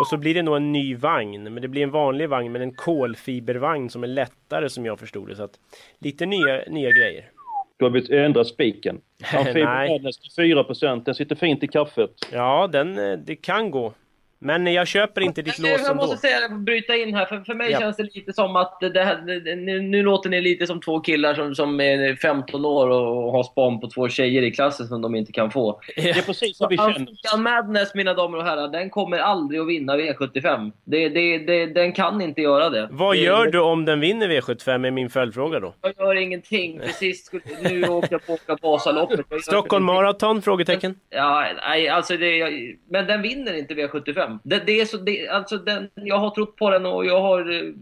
Och 0.00 0.06
så 0.06 0.16
blir 0.16 0.34
det 0.34 0.42
nog 0.42 0.56
en 0.56 0.72
ny 0.72 0.96
vagn. 0.96 1.42
Men 1.42 1.62
det 1.62 1.68
blir 1.68 1.82
en 1.82 1.90
vanlig 1.90 2.28
vagn 2.28 2.52
men 2.52 2.62
en 2.62 2.74
kolfibervagn 2.74 3.90
som 3.90 4.02
är 4.02 4.08
lättare 4.08 4.68
som 4.68 4.86
jag 4.86 4.98
förstod 4.98 5.28
det. 5.28 5.36
Så 5.36 5.42
att 5.42 5.58
lite 5.98 6.26
nya, 6.26 6.62
nya 6.68 6.90
grejer. 6.90 7.30
Du 7.76 7.84
har 7.84 7.90
ändrat 8.10 8.46
spiken. 8.46 9.00
Nej. 9.54 10.00
4 10.36 10.64
Den 11.04 11.14
sitter 11.14 11.36
fint 11.36 11.62
i 11.62 11.66
kaffet. 11.66 12.10
Ja, 12.32 12.68
den, 12.72 12.98
eh, 12.98 13.18
det 13.18 13.36
kan 13.36 13.70
gå. 13.70 13.92
Men 14.38 14.66
jag 14.66 14.86
köper 14.86 15.20
inte 15.20 15.42
ditt 15.42 15.58
lås 15.58 15.70
ändå. 15.70 15.84
Jag 15.86 15.96
måste 15.96 16.16
säga, 16.16 16.48
bryta 16.48 16.96
in 16.96 17.14
här. 17.14 17.26
För, 17.26 17.40
för 17.40 17.54
mig 17.54 17.70
ja. 17.70 17.78
känns 17.78 17.96
det 17.96 18.02
lite 18.14 18.32
som 18.32 18.56
att 18.56 18.80
det 18.80 19.04
här, 19.04 19.22
nu, 19.56 19.80
nu 19.80 20.02
låter 20.02 20.30
ni 20.30 20.40
lite 20.40 20.66
som 20.66 20.80
två 20.80 21.00
killar 21.00 21.34
som, 21.34 21.54
som 21.54 21.80
är 21.80 22.16
15 22.16 22.64
år 22.64 22.88
och 22.88 23.32
har 23.32 23.42
span 23.42 23.80
på 23.80 23.90
två 23.90 24.08
tjejer 24.08 24.42
i 24.42 24.50
klassen 24.50 24.86
som 24.86 25.02
de 25.02 25.14
inte 25.14 25.32
kan 25.32 25.50
få. 25.50 25.80
Det 25.96 26.10
är 26.10 26.22
precis 26.22 26.56
som 26.56 26.66
vi 26.70 26.76
känner. 26.76 27.38
Madness, 27.38 27.94
mina 27.94 28.14
damer 28.14 28.38
och 28.38 28.44
herrar, 28.44 28.68
den 28.68 28.90
kommer 28.90 29.18
aldrig 29.18 29.60
att 29.60 29.68
vinna 29.68 29.96
V75. 29.96 30.72
Det, 30.84 31.08
det, 31.08 31.38
det, 31.38 31.66
den 31.66 31.92
kan 31.92 32.20
inte 32.20 32.40
göra 32.40 32.70
det. 32.70 32.88
Vad 32.90 33.16
gör 33.16 33.46
du 33.46 33.60
om 33.60 33.84
den 33.84 34.00
vinner 34.00 34.28
V75 34.28 34.86
är 34.86 34.90
min 34.90 35.10
följdfråga 35.10 35.60
då? 35.60 35.74
Jag 35.80 35.94
gör 35.98 36.14
ingenting. 36.14 36.80
Precis, 36.80 37.30
nu 37.62 37.88
åker 37.88 38.12
jag 38.12 38.26
på 38.26 38.36
åka 38.36 38.56
Vasaloppet. 38.62 39.26
Stockholm 39.42 39.84
Marathon? 39.84 40.42
Frågetecken? 40.42 41.00
Ja, 41.10 41.46
nej, 41.68 41.88
alltså 41.88 42.16
det, 42.16 42.50
men 42.90 43.06
den 43.06 43.22
vinner 43.22 43.58
inte 43.58 43.74
V75. 43.74 44.25
Det, 44.42 44.62
det 44.66 44.80
är 44.80 44.84
så, 44.84 44.96
det, 44.96 45.28
alltså 45.28 45.56
den, 45.56 45.90
jag 45.94 46.18
har 46.18 46.30
trott 46.30 46.56
på 46.56 46.70
den 46.70 46.86
och 46.86 47.06
jag 47.06 47.20
har 47.20 47.40
eh, 47.40 47.72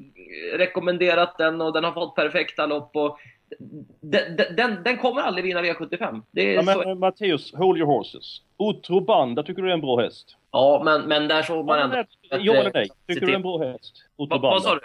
rekommenderat 0.58 1.38
den 1.38 1.60
och 1.60 1.72
den 1.72 1.84
har 1.84 1.92
fått 1.92 2.14
perfekta 2.14 2.66
lopp. 2.66 2.96
Och 2.96 3.18
den, 4.00 4.36
den, 4.56 4.82
den 4.84 4.96
kommer 4.96 5.22
aldrig 5.22 5.44
vinna 5.44 5.62
V75. 5.62 6.22
Det 6.30 6.50
är 6.50 6.54
ja, 6.54 6.62
men, 6.62 6.74
så... 6.74 6.94
Matteus, 6.94 7.54
hold 7.54 7.78
your 7.78 7.86
horses. 7.86 8.40
Otro 8.56 9.00
Banda, 9.00 9.42
tycker 9.42 9.62
du 9.62 9.68
är 9.68 9.74
en 9.74 9.80
bra 9.80 10.00
häst? 10.00 10.36
Ja, 10.52 10.82
men, 10.84 11.02
men 11.02 11.28
där 11.28 11.42
såg 11.42 11.66
man 11.66 11.78
ändå... 11.78 12.04
Ja 12.30 12.54
eller 12.54 12.70
nej? 12.74 12.88
Tycker 13.08 13.26
du 13.26 13.32
är 13.32 13.36
en 13.36 13.42
bra 13.42 13.58
häst? 13.58 13.94
Otro 14.16 14.38
Va, 14.38 14.50
vad 14.50 14.62
sa 14.62 14.74
du? 14.74 14.80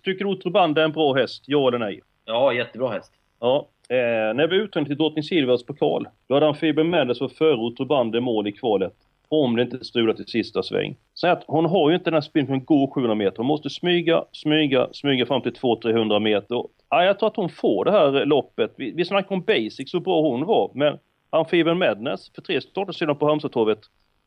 Tycker 0.00 0.26
Otro 0.26 0.50
Banda 0.50 0.80
är 0.80 0.84
en 0.84 0.92
bra 0.92 1.14
häst? 1.14 1.44
Ja 1.46 1.68
eller 1.68 1.78
nej? 1.78 2.00
Ja, 2.24 2.52
jättebra 2.52 2.88
häst. 2.88 3.12
Ja. 3.40 3.68
Eh, 3.88 3.96
när 4.34 4.48
var 4.48 4.54
uttagning 4.54 4.86
till 4.86 4.96
Drottning 4.96 5.24
Silvias 5.24 5.66
pokal, 5.66 6.08
då 6.28 6.34
hade 6.34 6.46
han 6.46 6.54
Fiber 6.54 6.84
Mendes 6.84 7.18
för 7.18 7.28
före 7.28 7.56
Otro 7.56 7.84
Banda 7.84 8.20
mål 8.20 8.46
i 8.46 8.52
kvalet 8.52 8.94
om 9.32 9.56
det 9.56 9.62
inte 9.62 9.84
strular 9.84 10.14
till 10.14 10.26
sista 10.26 10.62
sväng. 10.62 10.96
Så 11.14 11.28
att 11.28 11.44
hon 11.46 11.64
har 11.64 11.90
ju 11.90 11.96
inte 11.96 12.10
den 12.10 12.14
här 12.14 12.20
sprinten 12.20 12.56
som 12.56 12.64
går 12.64 12.94
700 12.94 13.14
meter. 13.14 13.36
Hon 13.36 13.46
måste 13.46 13.70
smyga, 13.70 14.24
smyga, 14.32 14.88
smyga 14.92 15.26
fram 15.26 15.42
till 15.42 15.52
200-300 15.52 16.20
meter. 16.20 16.64
Ja, 16.90 17.04
jag 17.04 17.18
tror 17.18 17.28
att 17.28 17.36
hon 17.36 17.48
får 17.48 17.84
det 17.84 17.90
här 17.90 18.24
loppet. 18.26 18.74
Vi, 18.76 18.92
vi 18.96 19.04
snackar 19.04 19.34
om 19.34 19.42
basic, 19.42 19.90
så 19.90 20.00
bra 20.00 20.20
hon 20.20 20.46
var. 20.46 20.70
Men 20.74 20.98
Amphibian 21.30 21.78
Madness 21.78 22.30
för 22.34 22.42
tre 22.42 22.60
starter 22.60 22.92
sedan 22.92 23.16
på 23.16 23.26
Halmstadtorvet. 23.26 23.78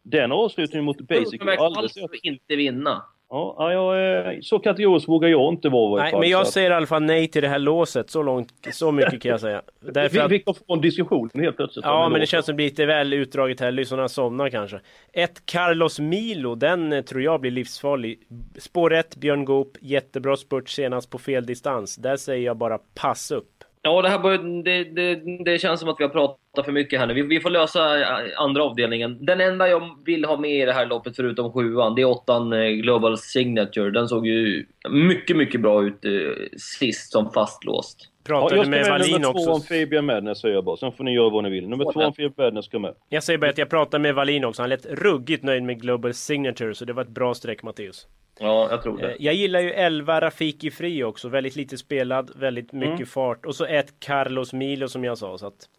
Den 0.03 0.31
avslutningen 0.31 0.85
mot 0.85 1.01
basic 1.01 1.41
var 1.45 1.65
alldeles... 1.65 1.97
inte 2.23 2.55
vinna. 2.55 3.03
Ja, 3.35 3.73
jag, 3.73 4.43
så 4.43 4.59
kategorisk 4.59 5.07
vågar 5.07 5.29
jag 5.29 5.53
inte 5.53 5.69
vara 5.69 6.03
Nej, 6.03 6.13
men 6.19 6.29
jag 6.29 6.47
säger 6.47 6.71
i 6.71 6.73
alla 6.73 6.85
fall 6.85 7.03
nej 7.03 7.27
till 7.27 7.41
det 7.41 7.47
här 7.47 7.59
låset. 7.59 8.09
Så 8.09 8.23
långt, 8.23 8.53
så 8.71 8.91
mycket 8.91 9.21
kan 9.21 9.31
jag 9.31 9.39
säga. 9.39 9.61
Därför 9.81 10.27
vi, 10.27 10.37
vi 10.37 10.39
kan 10.39 10.55
få 10.55 10.73
en 10.73 10.81
diskussion 10.81 11.29
helt 11.33 11.57
plötsligt. 11.57 11.85
Ja, 11.85 12.09
men 12.09 12.19
det 12.19 12.27
känns 12.27 12.45
som 12.45 12.57
lite 12.57 12.85
väl 12.85 13.13
utdraget 13.13 13.59
här. 13.59 13.71
Lyssnarna 13.71 14.07
somnar 14.07 14.49
kanske. 14.49 14.79
Ett 15.13 15.45
Carlos 15.45 15.99
Milo, 15.99 16.55
den 16.55 16.93
eh, 16.93 17.01
tror 17.01 17.21
jag 17.21 17.41
blir 17.41 17.51
livsfarlig. 17.51 18.19
Spår 18.57 18.93
1, 18.93 19.15
Björn 19.15 19.45
Goop. 19.45 19.77
Jättebra 19.81 20.37
spurt 20.37 20.69
senast 20.69 21.09
på 21.09 21.17
fel 21.17 21.45
distans. 21.45 21.95
Där 21.95 22.17
säger 22.17 22.45
jag 22.45 22.57
bara 22.57 22.77
pass 22.77 23.31
upp. 23.31 23.64
Ja, 23.85 24.01
det, 24.01 24.09
här 24.09 24.19
bör, 24.19 24.63
det, 24.63 24.83
det, 24.83 25.43
det, 25.45 25.59
känns 25.59 25.79
som 25.79 25.89
att 25.89 25.95
vi 25.99 26.03
har 26.03 26.09
pratat 26.09 26.65
för 26.65 26.71
mycket 26.71 26.99
här 26.99 27.07
nu. 27.07 27.13
Vi, 27.13 27.21
vi, 27.21 27.39
får 27.39 27.49
lösa 27.49 27.99
eh, 27.99 28.07
andra 28.37 28.63
avdelningen. 28.63 29.25
Den 29.25 29.41
enda 29.41 29.67
jag 29.67 29.81
vill 30.05 30.25
ha 30.25 30.37
med 30.37 30.51
i 30.51 30.65
det 30.65 30.73
här 30.73 30.85
loppet, 30.85 31.15
förutom 31.15 31.53
sjuan, 31.53 31.95
det 31.95 32.01
är 32.01 32.05
åttan 32.05 32.53
eh, 32.53 32.69
Global 32.69 33.17
Signature. 33.17 33.91
Den 33.91 34.07
såg 34.07 34.27
ju 34.27 34.65
mycket, 34.89 35.37
mycket 35.37 35.61
bra 35.61 35.83
ut 35.83 36.05
eh, 36.05 36.11
sist 36.57 37.11
som 37.11 37.31
fastlåst. 37.31 38.09
Pratade 38.25 38.61
ja, 38.61 38.67
med 38.67 38.87
Wallin 38.87 39.25
också. 39.25 39.31
Nummer 39.31 39.45
två 39.45 39.51
om 39.51 39.61
Fabian 39.61 40.05
Madness 40.05 40.41
säger 40.41 40.55
jag 40.55 40.63
bara. 40.63 40.77
Sen 40.77 40.91
får 40.91 41.03
ni 41.03 41.13
göra 41.13 41.29
vad 41.29 41.43
ni 41.43 41.49
vill. 41.49 41.69
Nummer 41.69 41.93
två 41.93 41.99
om 41.99 42.13
Fabian 42.13 42.33
Madness 42.37 42.65
ska 42.65 42.79
med. 42.79 42.95
Jag 43.09 43.23
säger 43.23 43.39
bara 43.39 43.49
att 43.49 43.57
jag 43.57 43.69
pratade 43.69 44.01
med 44.01 44.15
Wallin 44.15 44.45
också. 44.45 44.61
Han 44.61 44.69
lät 44.69 44.85
ruggigt 44.85 45.43
nöjd 45.43 45.63
med 45.63 45.81
Global 45.81 46.13
Signature. 46.13 46.75
Så 46.75 46.85
det 46.85 46.93
var 46.93 47.01
ett 47.01 47.09
bra 47.09 47.33
streck 47.33 47.63
Matteus. 47.63 48.07
Ja, 48.39 48.67
jag 48.71 48.83
tror 48.83 48.97
det. 48.97 49.11
Eh, 49.11 49.15
jag 49.19 49.33
gillar 49.33 49.59
ju 49.59 49.71
11 49.71 50.21
Rafiki 50.21 50.71
Fri 50.71 51.03
också. 51.03 51.29
Väldigt 51.29 51.55
lite 51.55 51.77
spelad, 51.77 52.31
väldigt 52.35 52.71
mycket 52.71 52.95
mm. 52.95 53.05
fart. 53.05 53.45
Och 53.45 53.55
så 53.55 53.65
ett 53.65 53.99
Carlos 53.99 54.53
Milo 54.53 54.87
som 54.87 55.03
jag 55.03 55.17
sa. 55.17 55.37
Så 55.37 55.47
att 55.47 55.69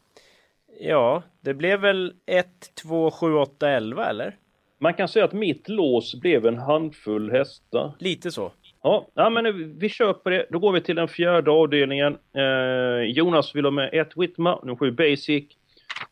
Ja, 0.80 1.22
det 1.40 1.54
blev 1.54 1.80
väl 1.80 2.12
1, 2.26 2.46
2, 2.82 3.10
7, 3.10 3.34
8, 3.34 3.70
11 3.70 4.06
eller? 4.06 4.36
Man 4.78 4.94
kan 4.94 5.08
säga 5.08 5.24
att 5.24 5.32
mitt 5.32 5.68
lås 5.68 6.14
blev 6.20 6.46
en 6.46 6.58
handfull 6.58 7.30
hästar. 7.30 7.92
Lite 7.98 8.30
så. 8.30 8.52
Ja, 8.86 9.06
ja 9.14 9.30
men 9.30 9.78
vi 9.78 9.88
kör 9.88 10.12
på 10.12 10.30
det. 10.30 10.46
Då 10.50 10.58
går 10.58 10.72
vi 10.72 10.80
till 10.80 10.96
den 10.96 11.08
fjärde 11.08 11.50
avdelningen. 11.50 12.16
Eh, 12.36 13.10
Jonas 13.10 13.54
vill 13.54 13.64
ha 13.64 13.70
med 13.70 13.90
ett 13.92 14.16
Whitma, 14.16 14.60
nummer 14.62 14.76
7 14.76 14.90
Basic. 14.90 15.44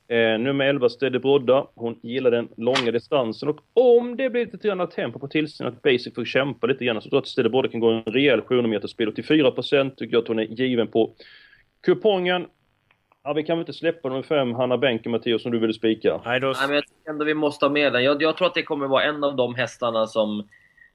Eh, 0.08 0.38
nummer 0.38 0.64
11 0.64 0.88
Steady 0.88 1.18
Brodda. 1.18 1.66
Hon 1.74 1.98
gillar 2.02 2.30
den 2.30 2.48
långa 2.56 2.90
distansen 2.92 3.48
och 3.48 3.60
om 3.74 4.16
det 4.16 4.30
blir 4.30 4.46
lite 4.46 4.68
grann 4.68 4.88
tempo 4.88 5.18
på 5.18 5.28
tillsynen 5.28 5.72
att 5.72 5.82
Basic 5.82 6.14
får 6.14 6.24
kämpa 6.24 6.66
lite 6.66 6.84
grann 6.84 7.02
så 7.02 7.08
tror 7.08 7.16
jag 7.16 7.22
att 7.22 7.28
Steady 7.28 7.48
Brodda 7.48 7.68
kan 7.68 7.80
gå 7.80 7.90
en 7.90 8.02
rejäl 8.02 8.40
700 8.40 8.70
meter 8.70 8.88
spel. 8.88 9.12
84% 9.12 9.94
tycker 9.96 10.14
jag 10.14 10.22
att 10.22 10.28
hon 10.28 10.38
är 10.38 10.44
given 10.44 10.86
på. 10.86 11.10
Kupongen 11.86 12.46
Ja, 13.24 13.32
vi 13.32 13.42
kan 13.42 13.58
väl 13.58 13.62
inte 13.62 13.72
släppa 13.72 14.08
nummer 14.08 14.22
fem, 14.22 14.54
Hanna 14.54 14.78
Bänke, 14.78 15.08
Mattias, 15.08 15.42
som 15.42 15.52
du 15.52 15.58
ville 15.58 15.74
spika? 15.74 16.20
Nej, 16.24 16.40
då... 16.40 16.46
Nej, 16.46 16.66
men 16.66 16.74
jag 16.74 16.84
tycker 16.86 17.10
ändå 17.10 17.24
vi 17.24 17.34
måste 17.34 17.64
ha 17.64 17.70
med 17.70 17.92
den. 17.92 18.04
Jag, 18.04 18.22
jag 18.22 18.36
tror 18.36 18.46
att 18.46 18.54
det 18.54 18.62
kommer 18.62 18.86
vara 18.86 19.02
en 19.02 19.24
av 19.24 19.36
de 19.36 19.54
hästarna 19.54 20.06
som 20.06 20.48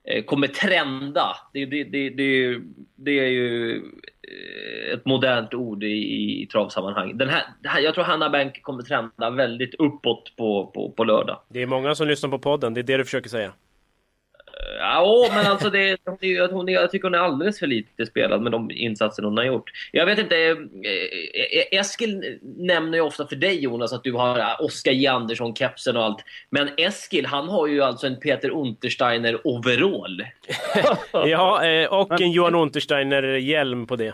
Eh, 0.04 0.24
kommer 0.24 0.48
trenda. 0.48 1.36
Det, 1.54 1.66
det, 1.66 1.84
det, 1.84 2.10
det, 2.10 2.60
det 2.96 3.20
är 3.20 3.28
ju 3.28 3.76
eh, 3.78 4.94
ett 4.94 5.06
modernt 5.06 5.54
ord 5.54 5.84
i, 5.84 6.42
i, 6.42 6.48
travsammanhang. 6.52 7.18
Den 7.18 7.30
här, 7.30 7.44
här, 7.64 7.82
jag 7.82 7.94
tror 7.94 8.04
Hanna 8.04 8.30
Bank 8.30 8.62
kommer 8.62 8.84
trenda 8.84 9.30
väldigt 9.30 9.76
uppåt 9.76 10.36
på, 10.38 10.72
på, 10.74 10.92
på 10.92 11.04
lördag. 11.04 11.40
Det 11.50 11.62
är 11.62 11.68
många 11.68 11.96
som 11.96 12.08
lyssnar 12.08 12.30
på 12.30 12.40
podden, 12.40 12.74
det 12.74 12.82
är 12.82 12.84
det 12.84 12.98
du 12.98 13.06
försöker 13.06 13.30
säga. 13.30 13.54
Ja, 14.80 15.28
men 15.34 15.46
alltså 15.46 15.70
det, 15.70 15.98
hon 16.06 16.18
är, 16.22 16.52
hon 16.52 16.70
är, 16.70 16.74
jag 16.74 16.92
tycker 16.92 17.08
hon 17.08 17.16
är 17.16 17.20
alldeles 17.20 17.60
för 17.60 17.68
lite 17.68 18.06
spelad 18.06 18.42
med 18.42 18.52
de 18.52 18.72
insatser 18.72 19.24
hon 19.24 19.38
har 19.38 19.46
gjort. 19.46 19.72
Jag 19.92 20.06
vet 20.06 20.20
inte, 20.20 20.36
eh, 20.36 20.52
eh, 20.52 21.80
Eskil 21.80 22.40
nämner 22.42 22.98
ju 22.98 23.02
ofta 23.02 23.28
för 23.28 23.36
dig 23.36 23.60
Jonas 23.60 23.94
att 23.94 24.04
du 24.04 24.14
har 24.14 24.40
eh, 24.40 24.62
Oskar 24.62 24.92
J. 24.92 25.08
Andersson-kepsen 25.08 25.98
och 25.98 26.04
allt. 26.04 26.24
Men 26.50 26.70
Eskil, 26.78 27.26
han 27.26 27.50
har 27.50 27.68
ju 27.68 27.82
alltså 27.82 28.08
en 28.08 28.20
Peter 28.20 28.50
Untersteiner-overall. 28.50 30.24
ja, 31.12 31.62
och 31.90 32.22
en 32.22 32.32
Johan 32.32 32.56
Untersteiner-hjälm 32.56 33.88
på 33.88 33.96
det. 33.96 34.14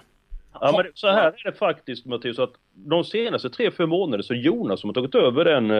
Ja, 0.53 0.73
men 0.77 0.91
så 0.93 1.07
här 1.07 1.27
är 1.27 1.51
det 1.51 1.57
faktiskt 1.57 2.05
Mattias, 2.05 2.39
att 2.39 2.53
de 2.73 3.03
senaste 3.03 3.49
tre, 3.49 3.71
fyra 3.71 3.87
månaderna 3.87 4.23
så 4.23 4.33
Jonas 4.33 4.81
som 4.81 4.89
har 4.89 4.93
tagit 4.93 5.15
över 5.15 5.45
den 5.45 5.71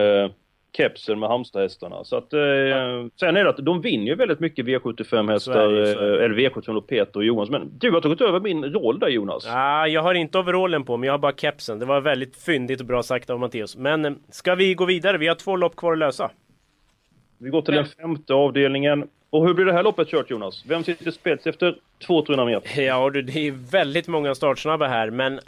kepsen 0.76 1.18
med 1.18 1.28
Halmstadhästarna. 1.28 2.04
Så 2.04 2.16
att, 2.16 2.32
eh, 2.32 2.40
ja. 2.40 3.08
Sen 3.20 3.36
är 3.36 3.44
det 3.44 3.50
att 3.50 3.56
de 3.56 3.80
vinner 3.80 4.06
ju 4.06 4.14
väldigt 4.14 4.40
mycket 4.40 4.66
V75 4.66 5.30
hästar, 5.30 5.82
eh, 5.82 6.24
eller 6.24 6.34
V75 6.34 6.76
och 6.76 6.86
Peter 6.86 7.16
och 7.16 7.24
Jonas. 7.24 7.50
Men 7.50 7.78
du 7.78 7.90
har 7.90 8.00
tagit 8.00 8.20
över 8.20 8.40
min 8.40 8.64
roll 8.64 8.98
där 8.98 9.08
Jonas. 9.08 9.46
Ja, 9.46 9.88
jag 9.88 10.02
har 10.02 10.14
inte 10.14 10.38
overallen 10.38 10.84
på 10.84 10.96
men 10.96 11.06
jag 11.06 11.12
har 11.12 11.18
bara 11.18 11.32
kepsen. 11.32 11.78
Det 11.78 11.86
var 11.86 12.00
väldigt 12.00 12.36
fyndigt 12.36 12.80
och 12.80 12.86
bra 12.86 13.02
sagt 13.02 13.30
av 13.30 13.40
Mattias. 13.40 13.76
Men 13.76 14.04
eh, 14.04 14.12
ska 14.30 14.54
vi 14.54 14.74
gå 14.74 14.84
vidare? 14.84 15.18
Vi 15.18 15.28
har 15.28 15.34
två 15.34 15.56
lopp 15.56 15.76
kvar 15.76 15.92
att 15.92 15.98
lösa. 15.98 16.30
Vi 17.38 17.50
går 17.50 17.62
till 17.62 17.74
den 17.74 17.86
femte 17.86 18.34
avdelningen. 18.34 19.08
Och 19.30 19.46
hur 19.46 19.54
blir 19.54 19.64
det 19.64 19.72
här 19.72 19.82
loppet 19.82 20.08
kört 20.08 20.30
Jonas? 20.30 20.64
Vem 20.66 20.84
sitter 20.84 21.10
spets 21.10 21.46
efter 21.46 21.76
200 22.06 22.44
meter? 22.44 22.82
Ja 22.82 23.10
du, 23.10 23.22
det 23.22 23.46
är 23.46 23.70
väldigt 23.70 24.08
många 24.08 24.34
startsnabba 24.34 24.86
här 24.86 25.10
men 25.10 25.40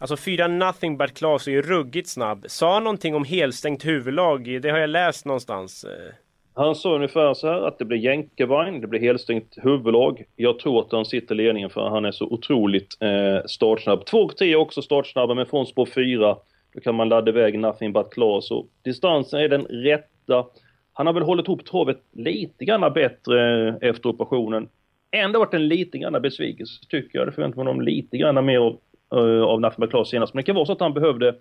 Alltså 0.00 0.16
fyra 0.16 0.46
Nothing 0.46 0.96
But 0.96 1.14
Class 1.14 1.46
är 1.46 1.52
ju 1.52 1.62
ruggigt 1.62 2.08
snabb. 2.08 2.44
Sa 2.48 2.74
han 2.74 2.84
någonting 2.84 3.14
om 3.14 3.24
helstängt 3.24 3.86
huvudlag, 3.86 4.58
det 4.62 4.70
har 4.70 4.78
jag 4.78 4.90
läst 4.90 5.26
någonstans. 5.26 5.84
Eh. 5.84 6.14
Han 6.54 6.74
sa 6.74 6.94
ungefär 6.94 7.34
så 7.34 7.46
här 7.46 7.62
att 7.62 7.78
det 7.78 7.84
blir 7.84 7.98
jänkarvagn, 7.98 8.80
det 8.80 8.86
blir 8.86 9.00
helstängt 9.00 9.56
huvudlag. 9.56 10.24
Jag 10.36 10.58
tror 10.58 10.80
att 10.80 10.92
han 10.92 11.04
sitter 11.04 11.34
i 11.34 11.38
ledningen 11.38 11.70
för 11.70 11.88
han 11.88 12.04
är 12.04 12.12
så 12.12 12.24
otroligt 12.24 12.96
eh, 13.00 13.46
startsnabb. 13.46 14.06
2 14.06 14.18
och 14.18 14.36
10 14.36 14.52
är 14.52 14.56
också 14.56 14.82
startsnabba 14.82 15.34
men 15.34 15.46
från 15.46 15.66
spår 15.66 15.86
4 15.86 16.36
då 16.74 16.80
kan 16.80 16.94
man 16.94 17.08
ladda 17.08 17.30
iväg 17.30 17.58
Nothing 17.58 17.92
But 17.92 18.10
Class 18.10 18.50
och 18.50 18.66
distansen 18.82 19.40
är 19.40 19.48
den 19.48 19.62
rätta. 19.62 20.46
Han 20.92 21.06
har 21.06 21.14
väl 21.14 21.22
hållit 21.22 21.48
ihop 21.48 21.64
travet 21.64 22.02
lite 22.12 22.64
grann 22.64 22.92
bättre 22.92 23.68
eh, 23.68 23.74
efter 23.80 24.08
operationen. 24.08 24.68
Ändå 25.10 25.38
varit 25.38 25.54
en 25.54 25.68
lite 25.68 25.98
grann 25.98 26.22
besvikelse 26.22 26.80
tycker 26.88 27.18
jag. 27.18 27.28
Det 27.28 27.32
förväntar 27.32 27.56
man 27.56 27.66
honom 27.66 27.82
lite 27.82 28.16
grann 28.16 28.44
mer 28.44 28.58
av 28.58 28.78
av 29.18 29.60
Nafima 29.60 29.86
Klas 29.86 30.08
senast. 30.08 30.34
Men 30.34 30.42
det 30.42 30.46
kan 30.46 30.54
vara 30.54 30.66
så 30.66 30.72
att 30.72 30.80
han 30.80 30.94
behövde 30.94 31.34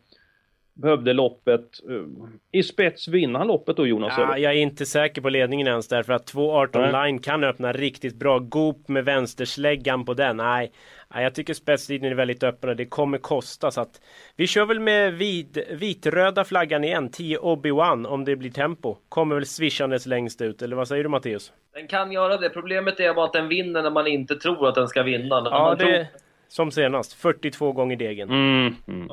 behövde 0.81 1.13
loppet. 1.13 1.79
Uh, 1.89 2.05
I 2.51 2.63
spets 2.63 3.07
vinner 3.07 3.39
han 3.39 3.47
loppet 3.47 3.77
då 3.77 3.87
Jonas? 3.87 4.13
Ja, 4.17 4.37
jag 4.37 4.53
är 4.53 4.57
inte 4.57 4.85
säker 4.85 5.21
på 5.21 5.29
ledningen 5.29 5.67
ens 5.67 5.87
därför 5.87 6.13
att 6.13 6.33
2.18 6.33 7.05
line 7.05 7.19
kan 7.19 7.43
öppna 7.43 7.73
riktigt 7.73 8.15
bra. 8.15 8.39
Goop 8.39 8.87
med 8.87 9.05
vänstersläggan 9.05 10.05
på 10.05 10.13
den. 10.13 10.37
Nej, 10.37 10.71
nej 11.13 11.23
jag 11.23 11.35
tycker 11.35 11.53
spetslinjen 11.53 12.11
är 12.11 12.15
väldigt 12.15 12.43
öppen 12.43 12.69
och 12.69 12.75
det 12.75 12.85
kommer 12.85 13.17
kosta 13.17 13.71
så 13.71 13.81
att 13.81 14.01
vi 14.35 14.47
kör 14.47 14.65
väl 14.65 14.79
med 14.79 15.13
vid, 15.13 15.63
vitröda 15.71 16.43
flaggan 16.43 16.83
igen. 16.83 17.09
10 17.11 17.37
Obi-Wan 17.37 18.07
om 18.07 18.25
det 18.25 18.35
blir 18.35 18.51
tempo. 18.51 18.95
Kommer 19.09 19.35
väl 19.35 19.45
swishandes 19.45 20.05
längst 20.05 20.41
ut 20.41 20.61
eller 20.61 20.75
vad 20.75 20.87
säger 20.87 21.03
du 21.03 21.09
Matteus? 21.09 21.53
Den 21.73 21.87
kan 21.87 22.11
göra 22.11 22.37
det. 22.37 22.49
Problemet 22.49 22.99
är 22.99 23.13
bara 23.13 23.25
att 23.25 23.33
den 23.33 23.47
vinner 23.47 23.83
när 23.83 23.91
man 23.91 24.07
inte 24.07 24.35
tror 24.35 24.67
att 24.67 24.75
den 24.75 24.87
ska 24.87 25.03
vinna. 25.03 25.41
När 25.41 25.51
ja, 25.51 25.63
man 25.63 25.77
det... 25.77 25.83
tror 25.83 26.28
som 26.49 26.71
senast, 26.71 27.13
42 27.13 27.71
gånger 27.71 27.95
degen. 27.95 28.29
Mm, 28.29 28.75
mm. 28.87 29.09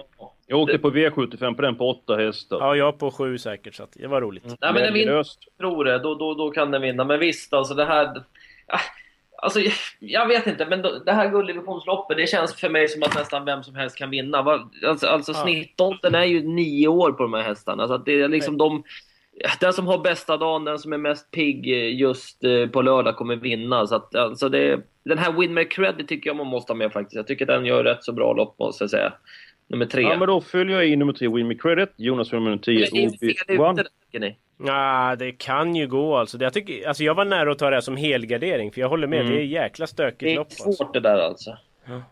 Jag 0.46 0.58
åkte 0.58 0.78
på 0.78 0.90
V75 0.90 1.54
på 1.54 1.62
den 1.62 1.76
på 1.76 1.90
8 1.90 2.16
hästar. 2.16 2.58
Ja, 2.60 2.76
jag 2.76 2.98
på 2.98 3.10
7 3.10 3.38
säkert, 3.38 3.74
så 3.74 3.86
det 3.92 4.06
var 4.06 4.20
roligt. 4.20 4.44
Mm. 4.44 4.56
Nej, 4.60 4.72
men 4.72 4.82
den 4.82 4.94
vinner, 4.94 5.24
tror 5.58 5.84
det, 5.84 5.98
då, 5.98 6.14
då, 6.14 6.34
då 6.34 6.50
kan 6.50 6.70
den 6.70 6.82
vinna. 6.82 7.04
Men 7.04 7.20
visst, 7.20 7.52
alltså 7.52 7.74
det 7.74 7.84
här... 7.84 8.22
Alltså, 9.38 9.60
jag 9.98 10.26
vet 10.26 10.46
inte, 10.46 10.66
men 10.66 10.82
det 10.82 11.12
här 11.12 11.30
gulddivissionsloppet, 11.30 12.16
det 12.16 12.26
känns 12.26 12.54
för 12.54 12.68
mig 12.68 12.88
som 12.88 13.02
att 13.02 13.14
nästan 13.14 13.44
vem 13.44 13.62
som 13.62 13.74
helst 13.74 13.96
kan 13.96 14.10
vinna. 14.10 14.38
Alltså, 14.86 15.06
alltså 15.06 15.32
ja. 15.32 15.42
snittåldern 15.42 16.14
är 16.14 16.24
ju 16.24 16.42
nio 16.42 16.88
år 16.88 17.12
på 17.12 17.22
de 17.22 17.32
här 17.32 17.42
hästarna. 17.42 17.82
Alltså, 17.82 17.98
det 17.98 18.20
är 18.20 18.28
liksom 18.28 18.58
de 18.58 18.84
den 19.60 19.72
som 19.72 19.86
har 19.86 19.98
bästa 19.98 20.36
dagen, 20.36 20.64
den 20.64 20.78
som 20.78 20.92
är 20.92 20.98
mest 20.98 21.30
pigg 21.30 21.66
just 22.00 22.44
eh, 22.44 22.66
på 22.66 22.82
lördag 22.82 23.16
kommer 23.16 23.36
vinna. 23.36 23.86
Så 23.86 23.94
att, 23.94 24.14
alltså 24.14 24.48
det, 24.48 24.80
den 25.04 25.18
här 25.18 25.32
Win 25.32 25.54
med 25.54 25.70
credit 25.70 26.08
tycker 26.08 26.30
jag 26.30 26.36
man 26.36 26.46
måste 26.46 26.72
ha 26.72 26.76
med 26.76 26.92
faktiskt. 26.92 27.16
Jag 27.16 27.26
tycker 27.26 27.46
den 27.46 27.64
gör 27.64 27.84
rätt 27.84 28.04
så 28.04 28.12
bra 28.12 28.32
lopp 28.32 28.58
måste 28.58 28.84
jag 28.84 28.90
säga. 28.90 29.12
Nummer 29.68 29.86
tre. 29.86 30.02
Ja, 30.02 30.16
men 30.18 30.28
då 30.28 30.40
följer 30.40 30.76
jag 30.76 30.86
in 30.86 30.98
nummer 30.98 31.12
tre, 31.12 31.28
Win 31.28 31.48
med 31.48 31.62
credit. 31.62 31.92
Jonas 31.96 32.30
för 32.30 32.40
nummer 32.40 32.56
tio, 32.56 32.86
Obi-Wan. 32.86 33.84
Ja, 34.58 35.16
det 35.18 35.32
kan 35.32 35.76
ju 35.76 35.86
gå 35.86 36.16
alltså. 36.16 36.38
Jag, 36.40 36.52
tycker, 36.52 36.88
alltså. 36.88 37.04
jag 37.04 37.14
var 37.14 37.24
nära 37.24 37.52
att 37.52 37.58
ta 37.58 37.70
det 37.70 37.76
här 37.76 37.80
som 37.80 37.96
helgardering, 37.96 38.72
för 38.72 38.80
jag 38.80 38.88
håller 38.88 39.06
med. 39.06 39.20
Mm. 39.20 39.32
Det 39.32 39.40
är 39.40 39.44
jäkla 39.44 39.86
stökigt 39.86 40.36
lopp. 40.36 40.48
Det 40.48 40.54
är 40.54 40.56
svårt 40.56 40.80
alltså. 40.80 40.92
det 40.92 41.00
där 41.00 41.18
alltså. 41.18 41.56